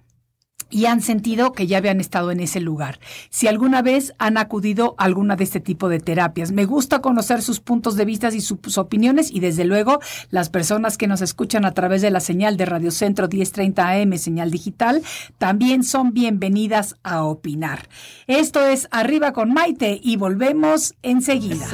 [0.69, 2.99] y han sentido que ya habían estado en ese lugar.
[3.29, 7.41] Si alguna vez han acudido a alguna de este tipo de terapias, me gusta conocer
[7.41, 9.99] sus puntos de vista y sus opiniones y desde luego
[10.29, 14.17] las personas que nos escuchan a través de la señal de Radio Centro 1030 AM,
[14.17, 15.01] señal digital,
[15.37, 17.87] también son bienvenidas a opinar.
[18.27, 21.67] Esto es Arriba con Maite y volvemos enseguida.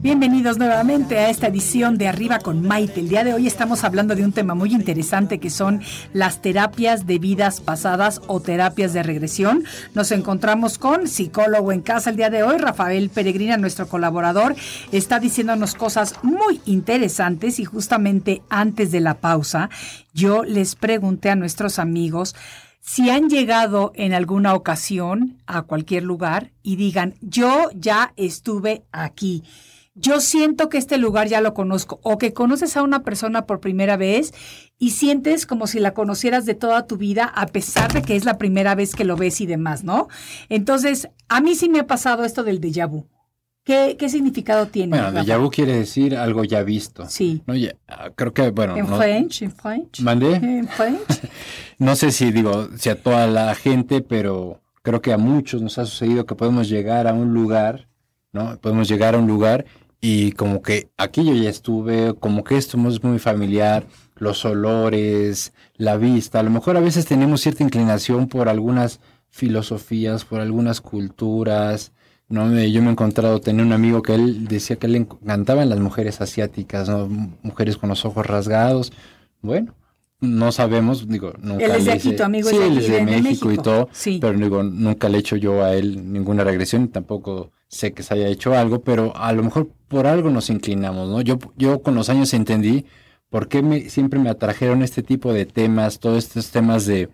[0.00, 3.00] Bienvenidos nuevamente a esta edición de Arriba con Maite.
[3.00, 5.82] El día de hoy estamos hablando de un tema muy interesante que son
[6.12, 9.64] las terapias de vidas pasadas o terapias de regresión.
[9.94, 14.54] Nos encontramos con psicólogo en casa el día de hoy, Rafael Peregrina, nuestro colaborador,
[14.92, 19.68] está diciéndonos cosas muy interesantes y justamente antes de la pausa
[20.14, 22.36] yo les pregunté a nuestros amigos
[22.80, 29.42] si han llegado en alguna ocasión a cualquier lugar y digan, yo ya estuve aquí
[30.00, 33.60] yo siento que este lugar ya lo conozco o que conoces a una persona por
[33.60, 34.32] primera vez
[34.78, 38.24] y sientes como si la conocieras de toda tu vida a pesar de que es
[38.24, 40.08] la primera vez que lo ves y demás, ¿no?
[40.48, 43.06] Entonces, a mí sí me ha pasado esto del déjà vu.
[43.64, 44.96] ¿Qué, qué significado tiene?
[44.98, 47.04] Bueno, déjà vu quiere decir algo ya visto.
[47.06, 47.42] Sí.
[47.46, 47.74] No, ya-
[48.14, 50.00] creo que, bueno, En no, French, en French.
[50.00, 50.36] ¿Mandé?
[50.36, 51.20] En French.
[51.78, 55.76] no sé si digo, si a toda la gente, pero creo que a muchos nos
[55.76, 57.88] ha sucedido que podemos llegar a un lugar,
[58.32, 58.58] ¿no?
[58.58, 59.66] Podemos llegar a un lugar
[60.00, 65.52] y como que aquí yo ya estuve, como que esto es muy familiar, los olores,
[65.76, 70.80] la vista, a lo mejor a veces tenemos cierta inclinación por algunas filosofías, por algunas
[70.80, 71.92] culturas,
[72.28, 72.46] ¿no?
[72.46, 75.78] Me- Yo me he encontrado, tenía un amigo que él decía que le encantaban las
[75.80, 77.08] mujeres asiáticas, ¿no?
[77.42, 78.92] Mujeres con los ojos rasgados.
[79.42, 79.74] Bueno,
[80.20, 82.92] no sabemos, digo, nunca Él es de aquí, tu amigo es sí, él es de,
[82.92, 83.62] de- de México, y México.
[83.62, 84.18] todo, Sí.
[84.20, 88.02] pero digo, nunca le he hecho yo a él ninguna regresión, y tampoco sé que
[88.02, 91.20] se haya hecho algo, pero a lo mejor por algo nos inclinamos, ¿no?
[91.20, 92.86] Yo, yo con los años entendí
[93.30, 97.10] por qué me, siempre me atrajeron este tipo de temas, todos estos temas de,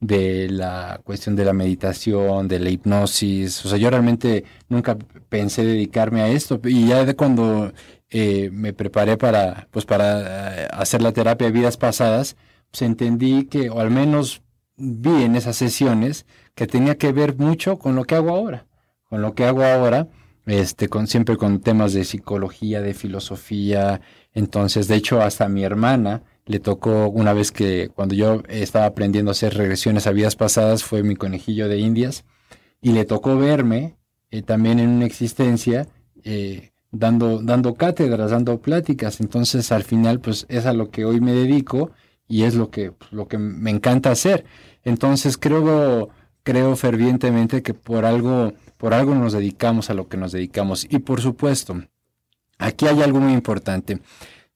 [0.00, 4.96] de la cuestión de la meditación, de la hipnosis, o sea, yo realmente nunca
[5.28, 7.72] pensé dedicarme a esto, y ya de cuando
[8.10, 12.36] eh, me preparé para, pues para eh, hacer la terapia de vidas pasadas,
[12.70, 14.42] pues entendí que, o al menos
[14.76, 18.66] vi en esas sesiones, que tenía que ver mucho con lo que hago ahora,
[19.08, 20.08] con lo que hago ahora,
[20.46, 24.00] este, con, siempre con temas de psicología, de filosofía,
[24.34, 28.86] entonces, de hecho, hasta a mi hermana le tocó una vez que cuando yo estaba
[28.86, 32.24] aprendiendo a hacer regresiones a vidas pasadas, fue mi conejillo de indias,
[32.80, 33.96] y le tocó verme
[34.30, 35.88] eh, también en una existencia
[36.24, 39.20] eh, dando, dando cátedras, dando pláticas.
[39.20, 41.90] Entonces, al final, pues es a lo que hoy me dedico
[42.28, 44.44] y es lo que, lo que me encanta hacer.
[44.84, 46.10] Entonces creo,
[46.42, 50.86] creo fervientemente que por algo, por algo nos dedicamos a lo que nos dedicamos.
[50.88, 51.82] Y por supuesto,
[52.58, 54.00] aquí hay algo muy importante.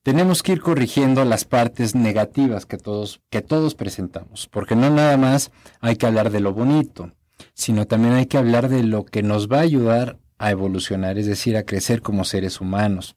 [0.02, 5.16] Tenemos que ir corrigiendo las partes negativas que todos, que todos presentamos, porque no nada
[5.16, 7.12] más hay que hablar de lo bonito,
[7.54, 11.26] sino también hay que hablar de lo que nos va a ayudar a evolucionar, es
[11.26, 13.16] decir, a crecer como seres humanos.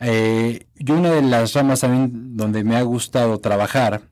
[0.00, 4.02] Eh, yo una de las ramas también donde me ha gustado trabajar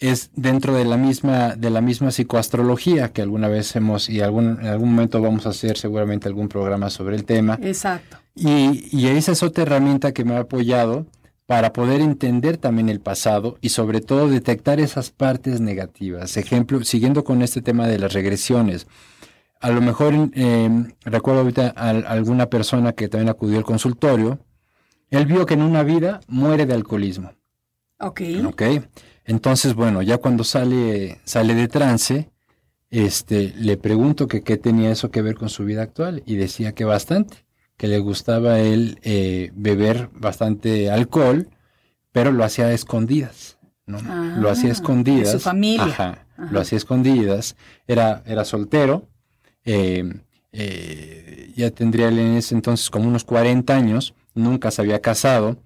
[0.00, 4.58] es dentro de la misma de la misma psicoastrología que alguna vez hemos y algún,
[4.60, 7.58] en algún momento vamos a hacer seguramente algún programa sobre el tema.
[7.62, 8.16] Exacto.
[8.34, 11.06] Y, y esa es otra herramienta que me ha apoyado
[11.46, 16.36] para poder entender también el pasado y sobre todo detectar esas partes negativas.
[16.36, 18.86] Ejemplo, siguiendo con este tema de las regresiones.
[19.60, 20.70] A lo mejor eh,
[21.04, 24.38] recuerdo ahorita a, alguna persona que también acudió al consultorio
[25.10, 27.32] él vio que en una vida muere de alcoholismo.
[28.00, 28.20] Ok.
[28.46, 28.62] Ok.
[29.24, 32.30] Entonces, bueno, ya cuando sale, sale de trance,
[32.90, 36.72] este, le pregunto que qué tenía eso que ver con su vida actual y decía
[36.72, 37.44] que bastante,
[37.76, 41.48] que le gustaba él eh, beber bastante alcohol,
[42.12, 44.00] pero lo hacía a escondidas, ¿no?
[44.40, 45.32] lo hacía a escondidas.
[45.32, 45.84] De su familia.
[45.84, 47.56] Ajá, Lo hacía a escondidas.
[47.86, 49.08] Era, era soltero.
[49.64, 50.04] Eh,
[50.52, 55.62] eh, ya tendría él en ese entonces como unos 40 años nunca se había casado,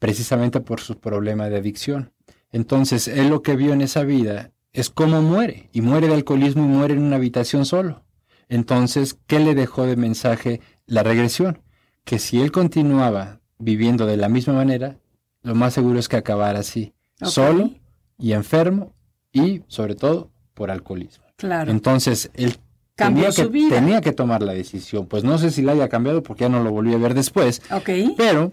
[0.00, 2.12] precisamente por su problema de adicción.
[2.50, 6.64] Entonces, él lo que vio en esa vida es cómo muere, y muere de alcoholismo
[6.64, 8.02] y muere en una habitación solo.
[8.48, 11.62] Entonces, ¿qué le dejó de mensaje la regresión?
[12.04, 14.98] Que si él continuaba viviendo de la misma manera,
[15.42, 17.70] lo más seguro es que acabara así, solo
[18.18, 18.92] y enfermo
[19.32, 21.24] y, sobre todo, por alcoholismo.
[21.36, 21.70] Claro.
[21.70, 22.56] Entonces, él
[22.96, 25.06] tenía que, tenía que tomar la decisión.
[25.06, 27.62] Pues no sé si la haya cambiado porque ya no lo volví a ver después.
[27.70, 27.90] Ok.
[28.16, 28.52] Pero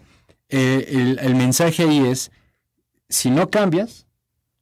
[0.49, 2.31] eh, el, mensaje ahí es,
[3.09, 4.07] si no cambias,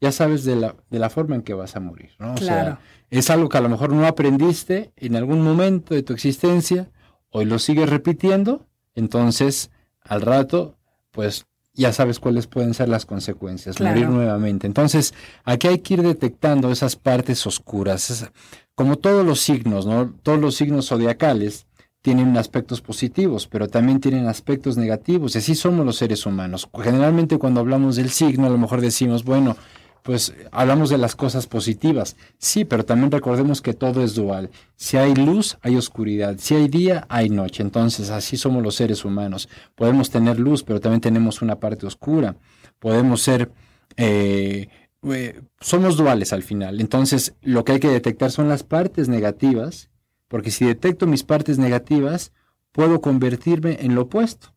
[0.01, 2.11] ya sabes de la, de la forma en que vas a morir.
[2.19, 2.33] ¿no?
[2.33, 6.13] O sea, es algo que a lo mejor no aprendiste en algún momento de tu
[6.13, 6.91] existencia,
[7.29, 9.71] hoy lo sigues repitiendo, entonces
[10.01, 10.77] al rato,
[11.11, 14.65] pues ya sabes cuáles pueden ser las consecuencias, morir nuevamente.
[14.65, 18.31] Entonces, aquí hay que ir detectando esas partes oscuras
[18.75, 20.13] como todos los signos, ¿no?
[20.23, 21.65] Todos los signos zodiacales
[22.05, 25.33] tienen aspectos positivos, pero también tienen aspectos negativos.
[25.33, 26.69] Y así somos los seres humanos.
[26.79, 29.57] Generalmente cuando hablamos del signo, a lo mejor decimos, bueno,
[30.03, 32.15] pues hablamos de las cosas positivas.
[32.37, 34.51] Sí, pero también recordemos que todo es dual.
[34.75, 36.35] Si hay luz, hay oscuridad.
[36.37, 37.63] Si hay día, hay noche.
[37.63, 39.49] Entonces, así somos los seres humanos.
[39.73, 42.35] Podemos tener luz, pero también tenemos una parte oscura.
[42.77, 43.49] Podemos ser
[43.97, 44.67] eh,
[45.11, 46.79] eh, somos duales al final.
[46.79, 49.89] Entonces, lo que hay que detectar son las partes negativas,
[50.27, 52.31] porque si detecto mis partes negativas,
[52.71, 54.53] puedo convertirme en lo opuesto,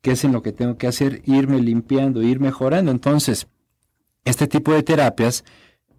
[0.00, 2.90] que es en lo que tengo que hacer, irme limpiando, ir mejorando.
[2.90, 3.46] Entonces,
[4.24, 5.44] este tipo de terapias,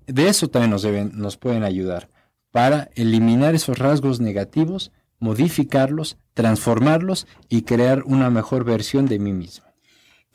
[0.05, 2.09] de eso también nos, deben, nos pueden ayudar,
[2.51, 9.64] para eliminar esos rasgos negativos, modificarlos, transformarlos y crear una mejor versión de mí mismo.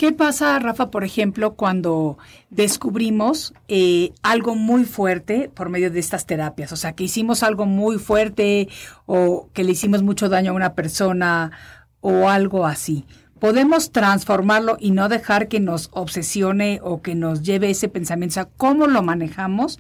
[0.01, 2.17] ¿Qué pasa, Rafa, por ejemplo, cuando
[2.49, 6.73] descubrimos eh, algo muy fuerte por medio de estas terapias?
[6.73, 8.71] O sea, que hicimos algo muy fuerte
[9.05, 11.53] o que le hicimos mucho daño a una persona
[12.01, 13.05] o algo así.
[13.39, 18.33] ¿Podemos transformarlo y no dejar que nos obsesione o que nos lleve ese pensamiento?
[18.33, 19.79] O sea, ¿cómo lo manejamos?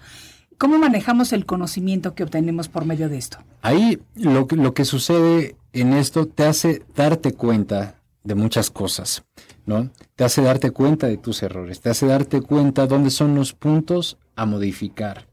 [0.58, 3.38] ¿Cómo manejamos el conocimiento que obtenemos por medio de esto?
[3.62, 9.24] Ahí lo, lo que sucede en esto te hace darte cuenta de muchas cosas.
[9.70, 9.88] ¿No?
[10.16, 14.18] Te hace darte cuenta de tus errores, te hace darte cuenta dónde son los puntos
[14.34, 15.28] a modificar.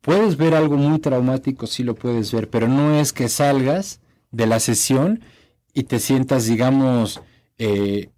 [0.00, 4.46] Puedes ver algo muy traumático, sí lo puedes ver, pero no es que salgas de
[4.46, 5.24] la sesión
[5.72, 7.20] y te sientas, digamos,
[7.58, 8.10] eh,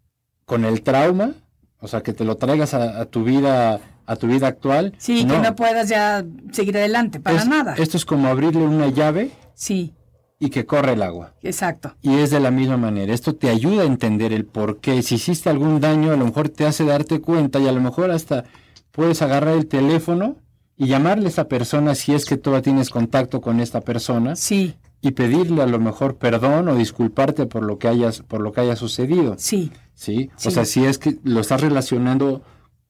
[0.44, 1.32] con el trauma,
[1.78, 4.92] o sea, que te lo traigas a, tu vida a tu vida actual.
[4.98, 7.74] Sí, que no puedas ya seguir adelante, para nada.
[7.78, 9.30] Esto es como abrirle una llave.
[9.54, 9.94] Sí
[10.38, 11.33] y que corre el agua.
[11.42, 11.94] Exacto.
[12.03, 13.12] Y es de la misma manera.
[13.12, 15.03] Esto te ayuda a entender el por qué.
[15.03, 18.11] Si hiciste algún daño, a lo mejor te hace darte cuenta y a lo mejor
[18.11, 18.44] hasta
[18.92, 20.37] puedes agarrar el teléfono
[20.77, 24.37] y llamarle a esa persona si es que todavía tienes contacto con esta persona.
[24.37, 24.75] Sí.
[25.01, 28.61] Y pedirle a lo mejor perdón o disculparte por lo que hayas por lo que
[28.61, 29.37] haya sucedido.
[29.38, 29.72] Sí.
[29.94, 30.31] Sí.
[30.44, 32.42] O sea, si es que lo estás relacionando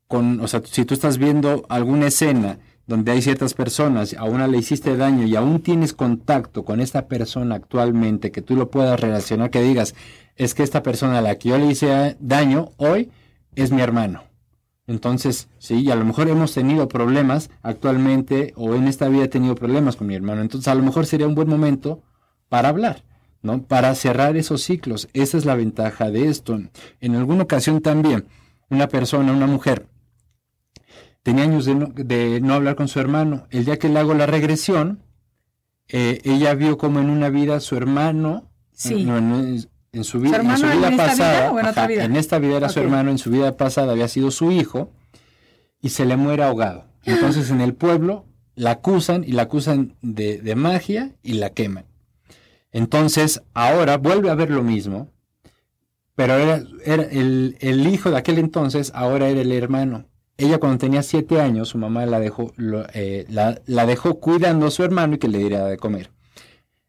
[0.09, 4.47] con, o sea, si tú estás viendo alguna escena donde hay ciertas personas, a una
[4.47, 9.01] le hiciste daño y aún tienes contacto con esta persona actualmente, que tú lo puedas
[9.01, 9.95] relacionar, que digas,
[10.37, 13.11] es que esta persona a la que yo le hice daño hoy
[13.57, 14.23] es mi hermano.
[14.87, 19.57] Entonces, sí, a lo mejor hemos tenido problemas actualmente o en esta vida he tenido
[19.57, 20.43] problemas con mi hermano.
[20.43, 22.03] Entonces, a lo mejor sería un buen momento
[22.49, 23.03] para hablar,
[23.43, 23.63] ¿no?
[23.63, 25.09] Para cerrar esos ciclos.
[25.13, 26.61] Esa es la ventaja de esto.
[27.01, 28.27] En alguna ocasión también,
[28.71, 29.87] una persona, una mujer,
[31.27, 33.49] tenía años de no, de no hablar con su hermano.
[33.51, 35.03] El día que le hago la regresión,
[35.89, 39.05] eh, ella vio como en una vida su hermano, Sí.
[39.05, 41.87] no, en, en su, vi- ¿Su en su en vida vida pasada, en otra ajá,
[41.89, 42.05] vida?
[42.05, 44.93] en esta vida era su hermano, en su vida pasada había sido su hijo,
[45.81, 46.85] y se le muere ahogado.
[47.05, 48.25] Entonces en el pueblo
[48.55, 51.87] la acusan y la acusan de, de magia y la queman.
[52.71, 55.09] Entonces ahora vuelve a ver lo mismo,
[56.15, 60.07] pero era, era el, el hijo de aquel entonces ahora era el hermano.
[60.39, 64.67] Ella cuando tenía siete años, su mamá la dejó, lo- eh, la, la dejó cuidando
[64.67, 66.11] a su hermano y que le diera de comer.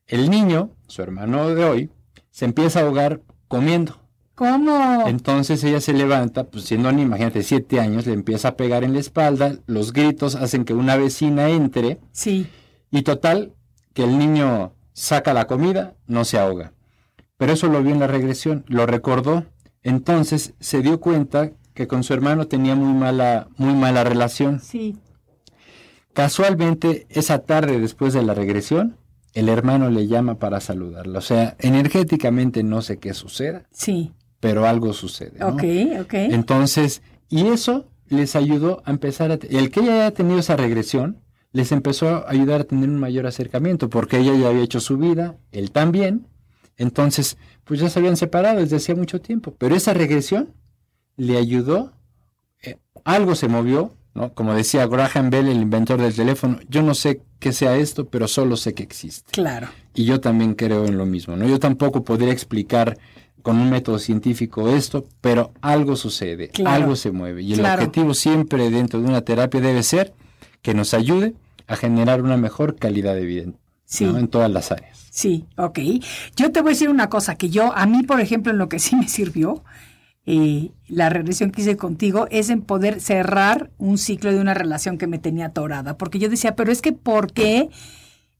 [0.05, 1.89] El niño, su hermano de hoy,
[2.31, 3.97] se empieza a ahogar comiendo.
[4.35, 5.07] ¿Cómo?
[5.07, 8.93] Entonces ella se levanta, pues siendo niña, imagínate, siete años, le empieza a pegar en
[8.93, 12.47] la espalda, los gritos hacen que una vecina entre Sí.
[12.91, 13.53] y total,
[13.93, 16.73] que el niño saca la comida, no se ahoga.
[17.37, 19.45] Pero eso lo vio en la regresión, lo recordó,
[19.81, 24.59] entonces se dio cuenta que con su hermano tenía muy mala, muy mala relación.
[24.59, 24.97] Sí.
[26.13, 28.97] Casualmente, esa tarde después de la regresión,
[29.35, 31.19] el hermano le llama para saludarla.
[31.19, 34.11] O sea, energéticamente no sé qué suceda, Sí.
[34.39, 35.37] pero algo sucede.
[35.39, 35.49] ¿no?
[35.49, 35.63] Ok,
[36.01, 36.13] ok.
[36.13, 39.35] Entonces, y eso les ayudó a empezar a...
[39.35, 41.21] El que ella haya tenido esa regresión,
[41.51, 44.97] les empezó a ayudar a tener un mayor acercamiento, porque ella ya había hecho su
[44.97, 46.25] vida, él también.
[46.77, 49.53] Entonces, pues ya se habían separado desde hacía mucho tiempo.
[49.59, 50.53] Pero esa regresión
[51.17, 51.91] le ayudó,
[52.63, 54.33] eh, algo se movió, ¿no?
[54.33, 58.27] Como decía Graham Bell, el inventor del teléfono, yo no sé qué sea esto, pero
[58.27, 59.31] solo sé que existe.
[59.31, 59.67] Claro.
[59.93, 61.47] Y yo también creo en lo mismo, ¿no?
[61.47, 62.97] Yo tampoco podría explicar
[63.41, 66.75] con un método científico esto, pero algo sucede, Claro.
[66.83, 67.43] algo se mueve.
[67.43, 70.13] Y el objetivo siempre dentro de una terapia debe ser
[70.61, 71.33] que nos ayude
[71.67, 73.53] a generar una mejor calidad de vida ¿no?
[73.85, 74.03] Sí.
[74.03, 75.07] en todas las áreas.
[75.11, 75.79] Sí, ok.
[76.35, 78.67] Yo te voy a decir una cosa, que yo, a mí, por ejemplo, en lo
[78.69, 79.63] que sí me sirvió,
[80.29, 84.97] eh, la regresión que hice contigo, es en poder cerrar un ciclo de una relación
[84.97, 85.97] que me tenía atorada.
[85.97, 87.69] Porque yo decía, pero es que ¿por qué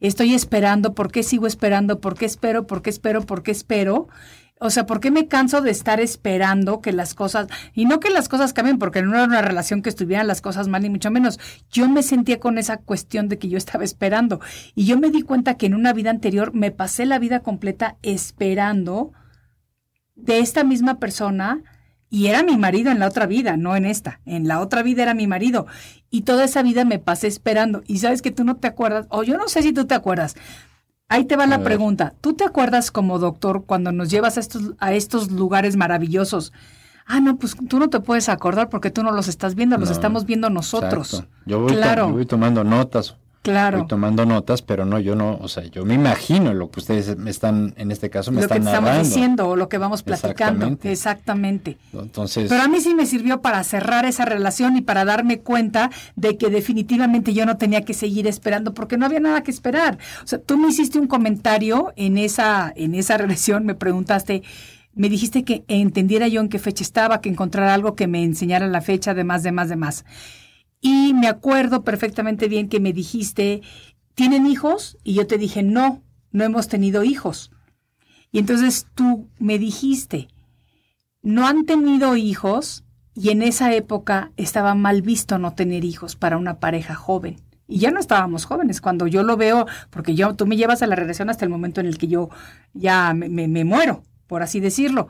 [0.02, 0.94] estoy esperando?
[0.94, 2.02] ¿Por qué sigo esperando?
[2.02, 2.68] ¿Por qué espero?
[2.68, 3.22] ¿Por qué espero?
[3.22, 4.10] ¿Por qué espero?
[4.60, 8.10] O sea, ¿por qué me canso de estar esperando que las cosas, y no que
[8.10, 11.10] las cosas cambien, porque no era una relación que estuvieran las cosas mal, ni mucho
[11.10, 11.40] menos.
[11.72, 14.42] Yo me sentía con esa cuestión de que yo estaba esperando.
[14.76, 17.96] Y yo me di cuenta que en una vida anterior me pasé la vida completa
[18.02, 19.14] esperando
[20.16, 21.64] de esta misma persona,
[22.10, 24.20] y era mi marido en la otra vida, no en esta.
[24.26, 25.68] En la otra vida era mi marido.
[26.10, 27.84] Y toda esa vida me pasé esperando.
[27.86, 30.36] Y sabes que tú no te acuerdas, o yo no sé si tú te acuerdas.
[31.10, 31.66] Ahí te va A la ver.
[31.66, 32.14] pregunta.
[32.22, 36.54] ¿Tú te acuerdas como doctor cuando nos llevas a estos, a estos lugares maravillosos?
[37.06, 39.88] Ah, no, pues tú no te puedes acordar porque tú no los estás viendo, los
[39.90, 41.14] No, estamos viendo nosotros.
[41.14, 41.36] Exacto.
[41.46, 42.08] Yo voy, Claro.
[42.10, 43.16] yo voy tomando notas,
[43.52, 43.80] Claro.
[43.80, 47.18] voy tomando notas, pero no, yo no, o sea, yo me imagino lo que ustedes
[47.18, 49.08] me están, en este caso, me Lo que están te estamos narrando.
[49.08, 50.66] diciendo o lo que vamos platicando.
[50.66, 50.92] Exactamente.
[50.92, 51.78] Exactamente.
[51.94, 55.92] Entonces, Pero a mí sí me sirvió para cerrar esa relación y para darme cuenta
[56.16, 59.98] de que definitivamente yo no tenía que seguir esperando porque no había nada que esperar.
[60.24, 64.44] O sea, tú me hiciste un comentario en esa, en esa relación, me preguntaste,
[64.94, 68.68] me dijiste que entendiera yo en qué fecha estaba, que encontrara algo que me enseñara
[68.68, 70.06] la fecha, demás, demás, demás.
[70.82, 73.62] Y me acuerdo perfectamente bien que me dijiste,
[74.16, 74.98] ¿tienen hijos?
[75.04, 77.52] Y yo te dije, no, no hemos tenido hijos.
[78.32, 80.28] Y entonces tú me dijiste,
[81.22, 86.38] no han tenido hijos y en esa época estaba mal visto no tener hijos para
[86.38, 87.38] una pareja joven.
[87.68, 88.80] Y ya no estábamos jóvenes.
[88.80, 91.82] Cuando yo lo veo, porque yo, tú me llevas a la relación hasta el momento
[91.82, 92.30] en el que yo
[92.74, 95.10] ya me, me- me muero, por así decirlo.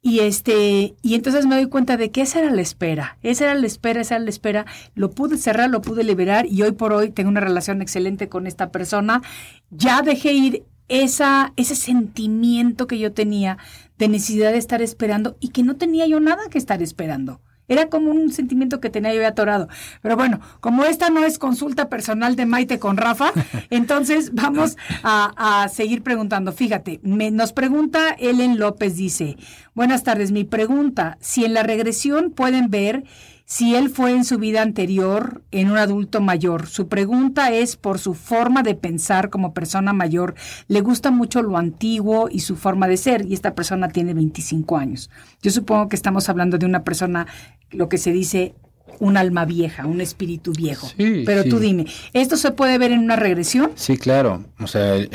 [0.00, 3.54] Y este, y entonces me doy cuenta de que esa era la espera, esa era
[3.54, 4.66] la espera, esa era la espera.
[4.94, 8.46] Lo pude cerrar, lo pude liberar y hoy por hoy tengo una relación excelente con
[8.46, 9.22] esta persona.
[9.70, 13.58] Ya dejé ir esa, ese sentimiento que yo tenía
[13.98, 17.40] de necesidad de estar esperando y que no tenía yo nada que estar esperando.
[17.68, 19.68] Era como un sentimiento que tenía yo atorado.
[20.02, 23.32] Pero bueno, como esta no es consulta personal de Maite con Rafa,
[23.70, 26.52] entonces vamos a, a seguir preguntando.
[26.52, 29.36] Fíjate, me- nos pregunta Ellen López, dice,
[29.74, 33.04] buenas tardes, mi pregunta, si en la regresión pueden ver
[33.50, 36.66] si él fue en su vida anterior en un adulto mayor.
[36.66, 40.34] Su pregunta es por su forma de pensar como persona mayor.
[40.68, 44.76] Le gusta mucho lo antiguo y su forma de ser y esta persona tiene 25
[44.76, 45.08] años.
[45.40, 47.26] Yo supongo que estamos hablando de una persona,
[47.70, 48.54] lo que se dice,
[49.00, 50.86] un alma vieja, un espíritu viejo.
[50.94, 51.48] Sí, Pero sí.
[51.48, 53.70] tú dime, ¿esto se puede ver en una regresión?
[53.76, 54.44] Sí, claro.
[54.60, 55.08] O sea, el,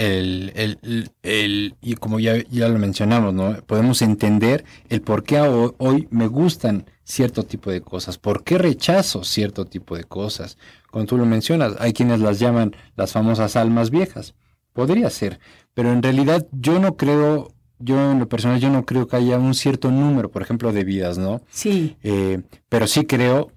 [0.55, 3.57] el, el- y como ya, ya lo mencionamos, ¿no?
[3.67, 8.57] Podemos entender el por qué ho- hoy me gustan cierto tipo de cosas, por qué
[8.57, 10.57] rechazo cierto tipo de cosas.
[10.89, 14.35] Como tú lo mencionas, hay quienes las llaman las famosas almas viejas.
[14.73, 15.39] Podría ser,
[15.73, 19.37] pero en realidad yo no creo, yo en lo personal, yo no creo que haya
[19.37, 21.41] un cierto número, por ejemplo, de vidas, ¿no?
[21.51, 23.51] Sí, Eh, pero sí creo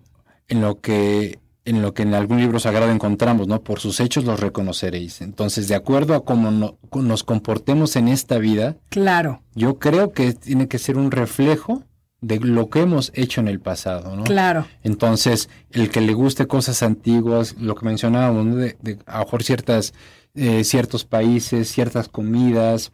[0.49, 3.61] en lo que en lo que en algún libro sagrado encontramos, ¿no?
[3.61, 5.21] Por sus hechos los reconoceréis.
[5.21, 9.43] Entonces, de acuerdo a cómo nos comportemos en esta vida, claro.
[9.57, 11.83] Yo creo que tiene que ser un reflejo
[12.21, 14.25] de lo que hemos hecho en el pasado, ¿no?
[14.25, 14.67] Claro.
[14.83, 19.93] Entonces, el que le guste cosas antiguas, lo que mencionábamos, de, a lo mejor ciertas,
[20.35, 22.93] eh, ciertos países, ciertas comidas,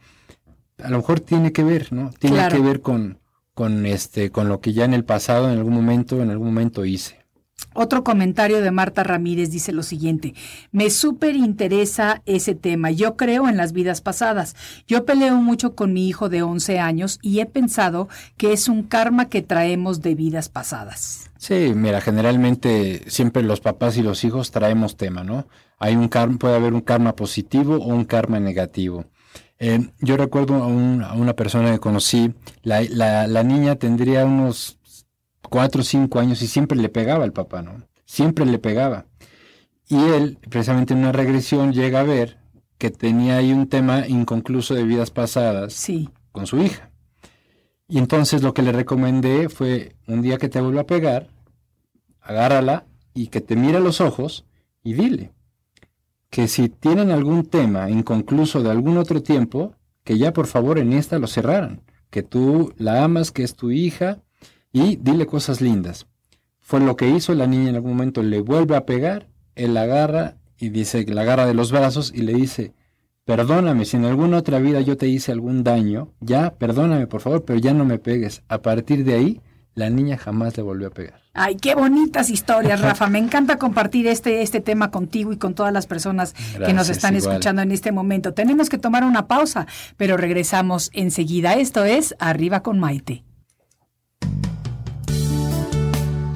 [0.79, 2.11] a lo mejor tiene que ver, ¿no?
[2.19, 3.19] Tiene que ver con,
[3.55, 6.85] con este, con lo que ya en el pasado, en algún momento, en algún momento
[6.85, 7.22] hice.
[7.75, 10.35] Otro comentario de Marta Ramírez dice lo siguiente,
[10.73, 15.93] me súper interesa ese tema, yo creo en las vidas pasadas, yo peleo mucho con
[15.93, 20.15] mi hijo de 11 años y he pensado que es un karma que traemos de
[20.15, 21.31] vidas pasadas.
[21.39, 25.47] Sí, mira, generalmente siempre los papás y los hijos traemos tema, ¿no?
[25.79, 29.07] Hay un karma, puede haber un karma positivo o un karma negativo.
[29.59, 32.83] Eh, yo recuerdo a, una persona que conocí, la,
[33.27, 34.79] la niña tendría unos
[35.53, 37.87] cuatro o cinco años y siempre le pegaba al papá, ¿no?
[38.07, 39.05] Siempre le pegaba.
[39.87, 42.39] Y él, precisamente en una regresión, llega a ver
[42.79, 46.09] que tenía ahí un tema inconcluso de vidas pasadas sí.
[46.33, 46.91] con su hija.
[47.87, 51.29] Y entonces lo que le recomendé fue, un día que te vuelva a pegar,
[52.23, 54.47] agárrala y que te mire a los ojos
[54.83, 55.33] y dile
[56.31, 60.95] que si tienen algún tema inconcluso de algún otro tiempo, que ya por favor en
[60.95, 64.23] esta lo cerraran, que tú la amas, que es tu hija,
[64.73, 66.07] y dile cosas lindas.
[66.61, 69.83] Fue lo que hizo, la niña en algún momento le vuelve a pegar, él la
[69.83, 72.73] agarra y dice la agarra de los brazos y le dice,
[73.25, 77.45] perdóname, si en alguna otra vida yo te hice algún daño, ya, perdóname por favor,
[77.45, 78.43] pero ya no me pegues.
[78.49, 79.41] A partir de ahí,
[79.75, 81.21] la niña jamás le volvió a pegar.
[81.35, 83.09] Ay, qué bonitas historias, Rafa.
[83.09, 87.17] Me encanta compartir este, este tema contigo y con todas las personas que nos están
[87.17, 88.35] escuchando en este momento.
[88.35, 89.67] Tenemos que tomar una pausa,
[89.97, 91.55] pero regresamos enseguida.
[91.55, 93.25] Esto es Arriba con Maite.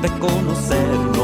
[0.00, 1.17] de conocernos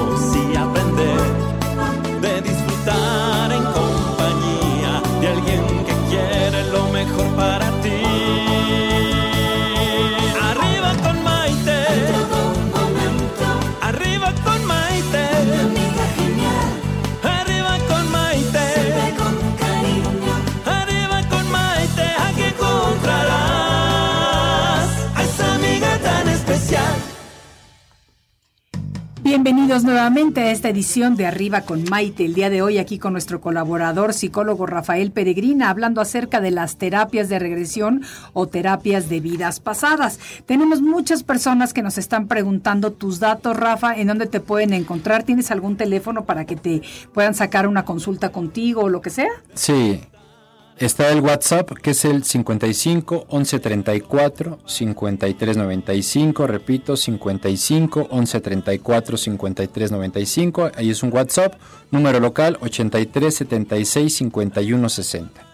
[29.64, 32.26] Bienvenidos nuevamente a esta edición de Arriba con Maite.
[32.26, 36.76] El día de hoy aquí con nuestro colaborador psicólogo Rafael Peregrina hablando acerca de las
[36.76, 38.02] terapias de regresión
[38.34, 40.20] o terapias de vidas pasadas.
[40.44, 45.22] Tenemos muchas personas que nos están preguntando tus datos, Rafa, en dónde te pueden encontrar.
[45.22, 46.82] ¿Tienes algún teléfono para que te
[47.14, 49.30] puedan sacar una consulta contigo o lo que sea?
[49.54, 49.98] Sí,
[50.78, 59.16] Está el WhatsApp que es el 55 11 34 53 95, repito, 55 11 34
[59.16, 61.54] 53 95, ahí es un WhatsApp,
[61.92, 65.46] número local 83 76 51 60.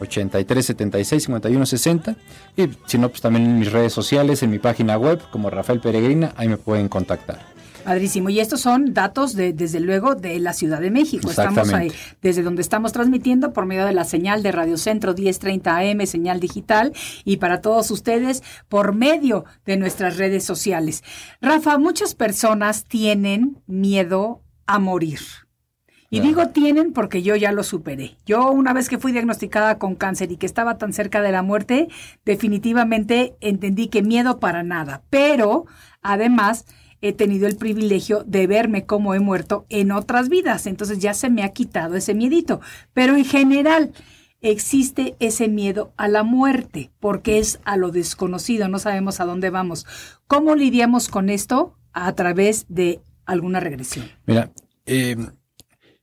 [0.00, 2.16] 83 76 51 60
[2.56, 5.80] y si no pues también en mis redes sociales, en mi página web como Rafael
[5.80, 7.57] Peregrina, ahí me pueden contactar.
[7.84, 8.28] Padrísimo.
[8.30, 11.30] Y estos son datos, de, desde luego, de la Ciudad de México.
[11.30, 15.76] Estamos ahí, desde donde estamos transmitiendo por medio de la señal de Radio Centro 1030
[15.76, 16.92] AM, señal digital,
[17.24, 21.02] y para todos ustedes por medio de nuestras redes sociales.
[21.40, 25.20] Rafa, muchas personas tienen miedo a morir.
[26.10, 28.16] Y digo tienen porque yo ya lo superé.
[28.24, 31.42] Yo una vez que fui diagnosticada con cáncer y que estaba tan cerca de la
[31.42, 31.88] muerte,
[32.24, 35.02] definitivamente entendí que miedo para nada.
[35.10, 35.66] Pero
[36.00, 36.64] además
[37.00, 40.66] he tenido el privilegio de verme como he muerto en otras vidas.
[40.66, 42.60] Entonces ya se me ha quitado ese miedito.
[42.92, 43.92] Pero en general
[44.40, 49.50] existe ese miedo a la muerte porque es a lo desconocido, no sabemos a dónde
[49.50, 49.86] vamos.
[50.26, 51.76] ¿Cómo lidiamos con esto?
[51.92, 54.06] A través de alguna regresión.
[54.26, 54.52] Mira,
[54.86, 55.16] eh,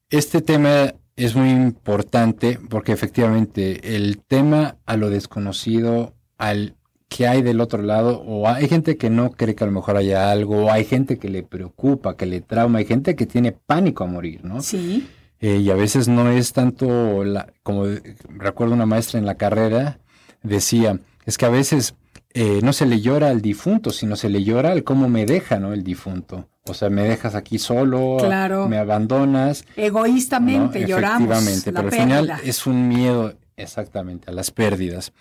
[0.10, 6.76] este tema es muy importante porque efectivamente el tema a lo desconocido, al
[7.08, 9.98] que hay del otro lado, o hay gente que no cree que a lo mejor
[9.98, 13.52] haya algo, o hay gente que le preocupa, que le trauma, hay gente que tiene
[13.52, 14.62] pánico a morir, ¿no?
[14.62, 15.08] Sí.
[15.40, 17.86] Eh, y a veces no es tanto, la, como
[18.30, 20.00] recuerdo una maestra en la carrera,
[20.44, 21.96] decía, es que a veces
[22.34, 25.60] eh, no se le llora al difunto, sino se le llora al cómo me deja,
[25.60, 25.74] ¿no?
[25.74, 26.48] El difunto.
[26.68, 28.68] O sea, me dejas aquí solo, Claro.
[28.68, 29.66] me abandonas.
[29.76, 30.88] Egoístamente ¿no?
[30.88, 31.30] lloramos.
[31.30, 35.14] Efectivamente, la pero al final es un miedo exactamente a las pérdidas.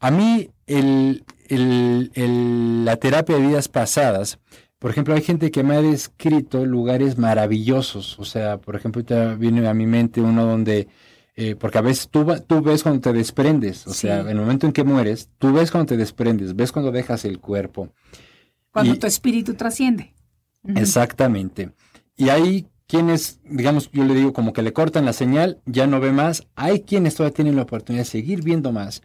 [0.00, 4.38] A mí, el, el- el- la terapia de vidas pasadas,
[4.78, 8.18] por ejemplo, hay gente que me ha descrito lugares maravillosos.
[8.18, 10.86] O sea, por ejemplo, ahorita viene a mi mente uno donde,
[11.34, 14.66] eh, porque a veces tú, tú ves cuando te desprendes, o sea, en el momento
[14.66, 17.88] en que mueres, tú ves cuando te desprendes, ves cuando dejas el cuerpo.
[18.70, 20.14] Cuando y- tu espíritu trasciende.
[20.76, 21.70] Exactamente.
[22.16, 26.00] Y hay quienes, digamos, yo le digo como que le cortan la señal, ya no
[26.00, 26.46] ve más.
[26.54, 29.02] Hay quienes todavía tienen la oportunidad de seguir viendo más.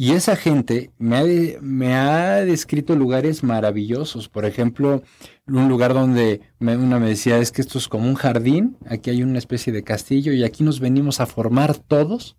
[0.00, 1.24] Y esa gente me ha,
[1.60, 4.28] me ha descrito lugares maravillosos.
[4.28, 5.02] Por ejemplo,
[5.48, 9.24] un lugar donde una me decía, es que esto es como un jardín, aquí hay
[9.24, 12.36] una especie de castillo y aquí nos venimos a formar todos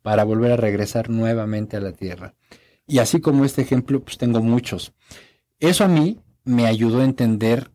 [0.00, 2.34] para volver a regresar nuevamente a la tierra.
[2.86, 4.94] Y así como este ejemplo, pues tengo muchos.
[5.60, 7.70] Eso a mí me ayudó a entender,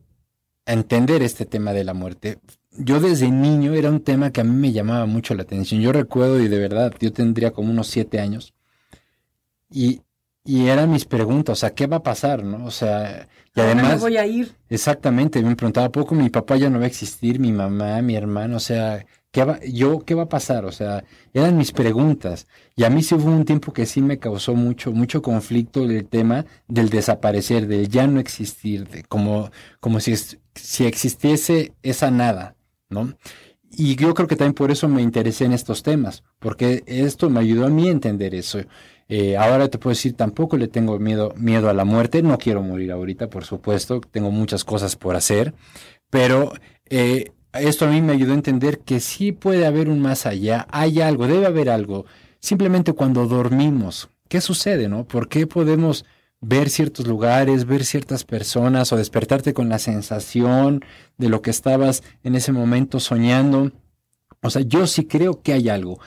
[0.66, 2.40] a entender este tema de la muerte.
[2.72, 5.80] Yo desde niño era un tema que a mí me llamaba mucho la atención.
[5.80, 8.56] Yo recuerdo y de verdad, yo tendría como unos siete años
[9.72, 10.02] y,
[10.44, 12.66] y eran mis preguntas, o sea, ¿qué va a pasar, no?
[12.66, 14.52] O sea, y ¿A dónde me además, voy a ir?
[14.70, 18.16] exactamente, me preguntaba, ¿a poco mi papá ya no va a existir, mi mamá, mi
[18.16, 18.58] hermano?
[18.58, 20.66] O sea, ¿qué va, yo, qué va a pasar?
[20.66, 21.04] O sea,
[21.34, 22.48] eran mis preguntas.
[22.76, 26.08] Y a mí sí hubo un tiempo que sí me causó mucho, mucho conflicto el
[26.08, 32.12] tema del desaparecer, del ya no existir, de como, como si, es- si existiese esa
[32.12, 32.56] nada,
[32.90, 33.14] ¿no?
[33.72, 37.40] Y yo creo que también por eso me interesé en estos temas, porque esto me
[37.40, 38.60] ayudó a mí a entender eso.
[39.14, 42.62] Eh, ahora te puedo decir, tampoco le tengo miedo, miedo a la muerte, no quiero
[42.62, 45.53] morir ahorita, por supuesto, tengo muchas cosas por hacer,
[46.09, 46.53] pero
[46.89, 50.66] eh, esto a mí me ayudó a entender que sí puede haber un más allá,
[50.72, 52.05] hay algo, debe haber algo.
[52.39, 55.03] Simplemente cuando dormimos, ¿qué sucede, no?
[55.03, 56.05] ¿Por qué podemos
[56.39, 60.86] ver ciertos lugares, ver ciertas personas o despertarte con la sensación
[61.18, 63.74] de lo que estabas en ese momento soñando?
[64.41, 65.99] O sea, yo sí creo que hay algo.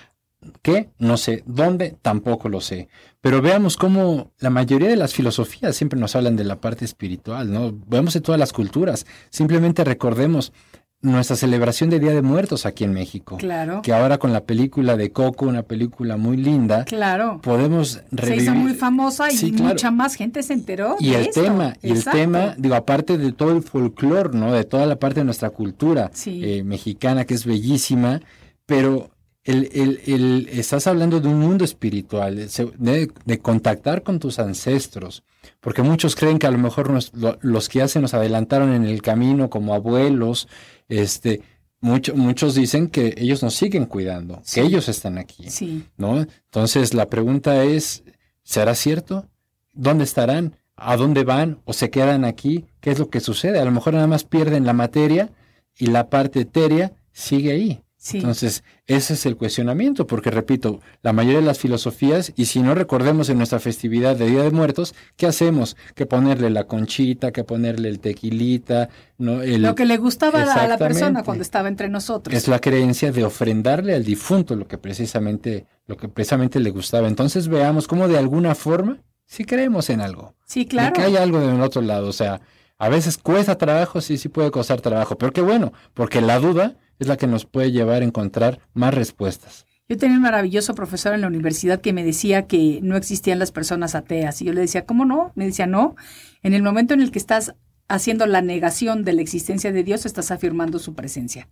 [0.62, 0.90] ¿Qué?
[0.99, 1.42] No sé.
[1.47, 1.97] ¿Dónde?
[2.03, 2.88] Tampoco lo sé.
[3.20, 7.53] Pero veamos cómo la mayoría de las filosofías siempre nos hablan de la parte espiritual,
[7.53, 7.72] ¿no?
[7.86, 9.07] Vemos en todas las culturas.
[9.30, 10.53] Simplemente recordemos
[11.01, 13.36] nuestra celebración de Día de Muertos aquí en México.
[13.36, 13.82] Claro.
[13.82, 17.40] Que ahora con la película de Coco, una película muy linda, Claro.
[17.42, 18.42] podemos Se revivir.
[18.45, 19.64] hizo muy famosa y Sí, claro.
[19.74, 20.97] mucha más gente se enteró.
[20.99, 21.42] Y de el esto.
[21.42, 24.53] tema, y el tema, digo, aparte de todo el folclore, ¿no?
[24.55, 26.40] De toda la parte de nuestra cultura Sí.
[26.42, 28.22] eh, mexicana, que es bellísima,
[28.64, 29.11] pero
[29.45, 35.22] el, el, el- estás hablando de un mundo espiritual, de, contactar con tus ancestros,
[35.61, 38.72] porque muchos creen que a lo mejor nos- lo- los que ya se nos adelantaron
[38.72, 40.49] en el camino como abuelos,
[40.88, 41.42] este,
[41.80, 44.61] mucho- muchos dicen que ellos nos siguen cuidando, Sí.
[44.61, 45.51] que ellos están aquí.
[45.51, 45.84] Sí.
[45.99, 46.20] ¿no?
[46.20, 48.03] Entonces la pregunta es,
[48.42, 49.26] ¿será cierto?
[49.74, 50.57] ¿Dónde estarán?
[50.76, 51.61] ¿A dónde van?
[51.66, 52.64] ¿O se quedan aquí?
[52.80, 53.61] ¿Qué es lo que sucede?
[53.61, 55.30] A lo mejor nada más pierden la materia
[55.76, 57.80] y la parte etérea sigue ahí.
[58.05, 58.18] Sí.
[58.18, 62.74] Entonces, ese es el cuestionamiento, porque repito, la mayoría de las filosofías, y si no
[62.74, 65.74] recordemos en nuestra festividad de Día de Muertos, ¿qué hacemos?
[65.94, 69.40] Que ponerle la conchita, que ponerle el tequilita, ¿no?
[69.40, 72.36] El, Lo que le gustaba a la- persona cuando estaba entre nosotros.
[72.36, 77.09] es la creencia de ofrendarle al difunto lo que precisamente, lo que precisamente le gustaba.
[77.09, 80.34] Entonces veamos cómo de alguna forma sí creemos en algo.
[80.44, 80.92] Sí, claro.
[80.92, 82.09] que hay algo del otro lado.
[82.09, 82.42] O sea,
[82.76, 85.16] a veces cuesta trabajo, sí, sí puede costar trabajo.
[85.16, 88.95] Pero qué bueno, porque la duda es la que nos puede llevar a encontrar más
[88.95, 89.66] respuestas.
[89.88, 93.53] Yo tenía un maravilloso profesor en la universidad que me decía que no existían las
[93.53, 94.40] personas ateas.
[94.40, 95.32] Y yo le decía, ¿cómo no?
[95.34, 95.95] Me decía, no.
[96.42, 97.55] En el momento en el que estás
[97.86, 101.49] haciendo la negación de la existencia de Dios, estás afirmando su presencia.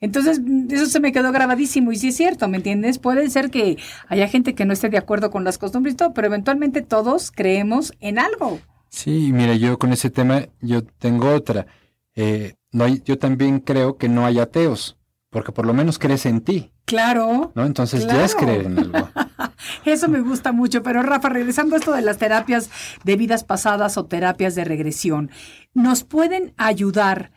[0.00, 1.90] Entonces, eso se me quedó grabadísimo.
[1.90, 2.98] Y sí es cierto, ¿me entiendes?
[2.98, 3.76] Puede ser que
[4.06, 7.32] haya gente que no esté de acuerdo con las costumbres y todo, pero eventualmente todos
[7.32, 8.60] creemos en algo.
[8.88, 11.66] Sí, mira, yo con ese tema, yo tengo otra.
[12.14, 14.98] Eh, no hay, yo también creo que no hay ateos,
[15.30, 17.50] porque por lo menos crees en ti, Claro.
[17.54, 17.64] ¿no?
[17.64, 19.08] Entonces ya es creer en algo.
[19.86, 22.68] Eso me gusta mucho, pero Rafa, regresando a esto de las terapias
[23.04, 25.30] de vidas pasadas o terapias de regresión,
[25.72, 27.32] ¿nos pueden ayudar?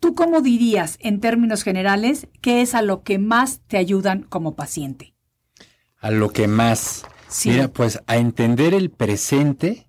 [0.00, 4.54] ¿Tú cómo dirías, en términos generales, qué es a lo que más te ayudan como
[4.56, 5.12] paciente?
[5.98, 7.04] a lo que más.
[7.28, 7.50] Sí.
[7.50, 9.85] Mira, pues a entender el presente,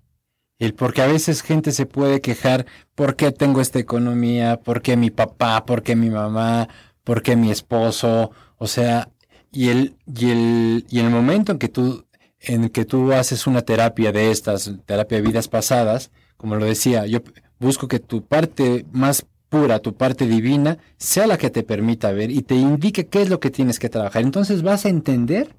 [0.58, 4.60] el porque a veces gente se puede quejar, ¿por qué tengo esta economía?
[4.60, 5.64] ¿Por qué mi papá?
[5.64, 6.68] ¿Por qué mi mamá?
[7.04, 8.32] ¿Por qué mi esposo?
[8.56, 9.08] O sea,
[9.52, 12.06] y el, y el, y el momento en que tú,
[12.40, 17.06] en que tú haces una terapia de estas, terapia de vidas pasadas, como lo decía,
[17.06, 17.20] yo
[17.58, 22.30] busco que tu parte más pura, tu parte divina, sea la que te permita ver
[22.30, 24.22] y te indique qué es lo que tienes que trabajar.
[24.22, 25.54] Entonces vas a entender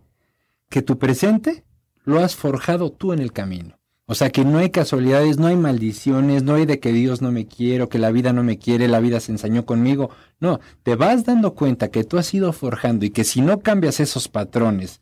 [0.70, 1.64] que tu presente
[2.04, 3.79] lo has forjado tú en el camino.
[4.12, 7.32] O sea que no hay casualidades, no hay maldiciones, no hay de que Dios no
[7.32, 10.10] me quiere, o que la vida no me quiere, la vida se ensañó conmigo.
[10.40, 14.00] No, te vas dando cuenta que tú has ido forjando y que si no cambias
[14.00, 15.02] esos patrones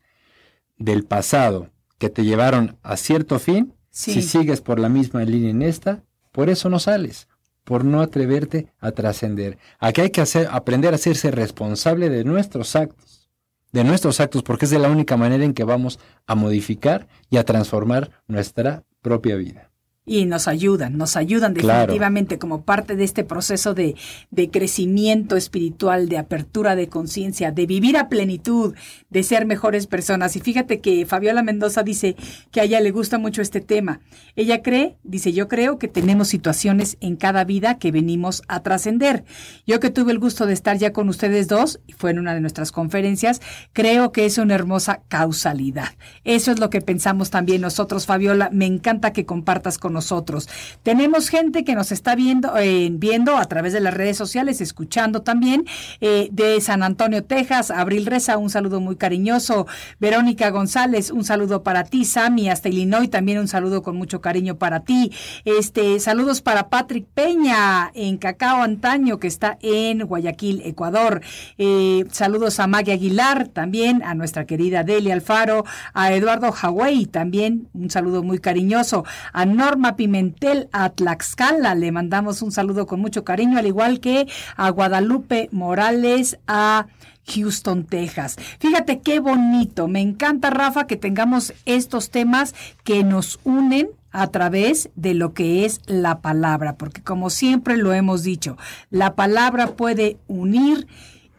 [0.77, 5.61] del pasado que te llevaron a cierto fin, si sigues por la misma línea en
[5.61, 6.03] esta,
[6.33, 7.29] por eso no sales,
[7.63, 9.57] por no atreverte a trascender.
[9.79, 13.29] Aquí hay que hacer, aprender a hacerse responsable de nuestros actos,
[13.71, 17.37] de nuestros actos, porque es de la única manera en que vamos a modificar y
[17.37, 19.66] a transformar nuestra propia vida
[20.09, 23.95] y nos ayudan, nos ayudan definitivamente como parte de este proceso de,
[24.31, 28.73] de crecimiento espiritual, de apertura de conciencia, de vivir a plenitud,
[29.09, 30.37] de ser mejores personas.
[30.37, 32.15] Y fíjate que Fabiola Mendoza dice
[32.51, 33.99] que a ella le gusta mucho este tema.
[34.37, 39.25] Ella cree, dice, yo creo que tenemos situaciones en cada vida que venimos a trascender.
[39.65, 42.33] Yo que tuve el gusto de estar ya con ustedes dos, y fue en una
[42.33, 43.41] de nuestras conferencias,
[43.73, 45.89] creo que es una hermosa causalidad.
[46.23, 48.49] Eso es lo que pensamos también nosotros, Fabiola.
[48.53, 50.47] Me encanta que compartas con nosotros.
[50.83, 55.23] Tenemos gente que nos está viendo, eh, viendo a través de las redes sociales, escuchando
[55.23, 55.65] también,
[56.01, 57.71] eh, de San Antonio, Texas.
[57.71, 59.65] Abril Reza, un saludo muy cariñoso.
[59.99, 62.05] Verónica González, un saludo para ti.
[62.05, 65.11] Sami, hasta Illinois, también un saludo con mucho cariño para ti.
[65.45, 71.21] Este, saludos para Patrick Peña, en Cacao Antaño, que está en Guayaquil, Ecuador.
[71.57, 77.69] Eh, saludos a Maggie Aguilar, también a nuestra querida Delia Alfaro, a Eduardo Hawái, también
[77.73, 79.03] un saludo muy cariñoso.
[79.33, 81.75] A Norma Pimentel a Tlaxcala.
[81.75, 86.87] Le mandamos un saludo con mucho cariño, al igual que a Guadalupe Morales a
[87.33, 88.37] Houston, Texas.
[88.59, 89.87] Fíjate qué bonito.
[89.87, 95.65] Me encanta, Rafa, que tengamos estos temas que nos unen a través de lo que
[95.65, 98.57] es la palabra, porque como siempre lo hemos dicho,
[98.89, 100.87] la palabra puede unir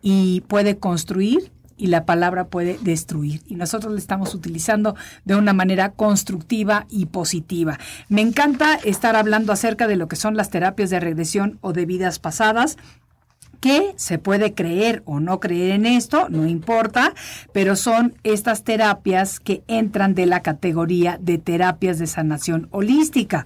[0.02, 3.42] y puede construir y la palabra puede destruir.
[3.46, 7.78] Y nosotros la estamos utilizando de una manera constructiva y positiva.
[8.08, 11.86] Me encanta estar hablando acerca de lo que son las terapias de regresión o de
[11.86, 12.76] vidas pasadas
[13.60, 17.14] que se puede creer o no creer en esto, no importa,
[17.52, 23.44] pero son estas terapias que entran de la categoría de terapias de sanación holística.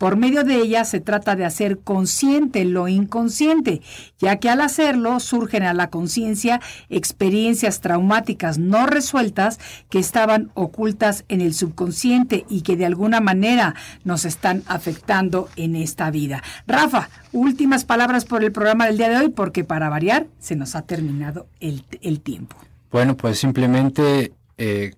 [0.00, 3.82] Por medio de ellas se trata de hacer consciente lo inconsciente,
[4.18, 11.26] ya que al hacerlo surgen a la conciencia experiencias traumáticas no resueltas que estaban ocultas
[11.28, 16.42] en el subconsciente y que de alguna manera nos están afectando en esta vida.
[16.66, 20.76] Rafa, últimas palabras por el programa del día de hoy, porque para variar se nos
[20.76, 21.82] ha terminado el,
[22.22, 22.56] tiempo.
[22.90, 24.94] Bueno, pues simplemente eh,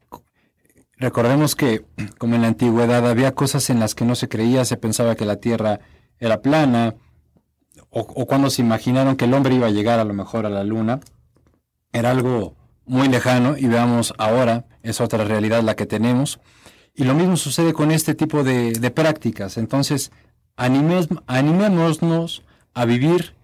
[1.03, 1.85] Recordemos que,
[2.17, 5.25] como en la antigüedad, había cosas en las que no se creía, se pensaba que
[5.25, 5.81] la Tierra
[6.21, 6.95] era plana,
[7.91, 10.63] o, cuando se imaginaron que el hombre iba a llegar a lo mejor a la
[10.63, 11.01] Luna,
[11.93, 12.55] era algo
[12.87, 16.39] muy lejano y veamos ahora, es otra realidad la que tenemos.
[16.95, 19.59] Y lo mismo sucede con este tipo de, prácticas.
[19.59, 20.13] Entonces,
[20.55, 22.45] animémonos
[22.75, 23.35] a vivir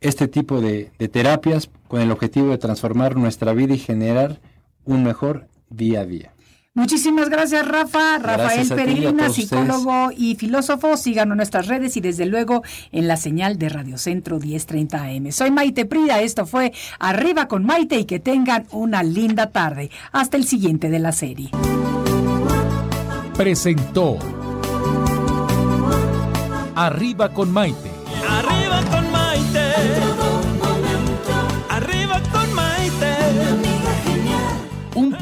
[0.00, 4.40] este tipo de terapias con el objetivo de transformar nuestra vida y generar
[4.82, 6.33] un mejor día a día.
[6.76, 8.18] Muchísimas gracias, Rafa.
[8.18, 10.96] Rafael Peregrina, psicólogo y filósofo.
[10.96, 15.30] Síganos en nuestras redes y desde luego en la señal de Radio Centro 1030 AM.
[15.30, 16.20] Soy Maite Prida.
[16.20, 19.92] Esto fue Arriba con Maite y que tengan una linda tarde.
[20.10, 21.50] Hasta el siguiente de la serie.
[23.36, 24.18] Presentó
[26.74, 27.90] Arriba con Maite.
[28.28, 29.03] Arriba con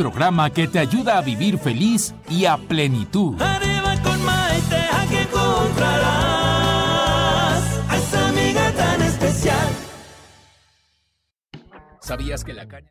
[0.02, 3.40] programa que te ayuda a vivir feliz y a plenitud.
[3.40, 6.02] Arriba con Maite, aquí encontrarás
[7.88, 9.68] a esa amiga tan especial.
[12.00, 12.90] ¿Sabías que la caña...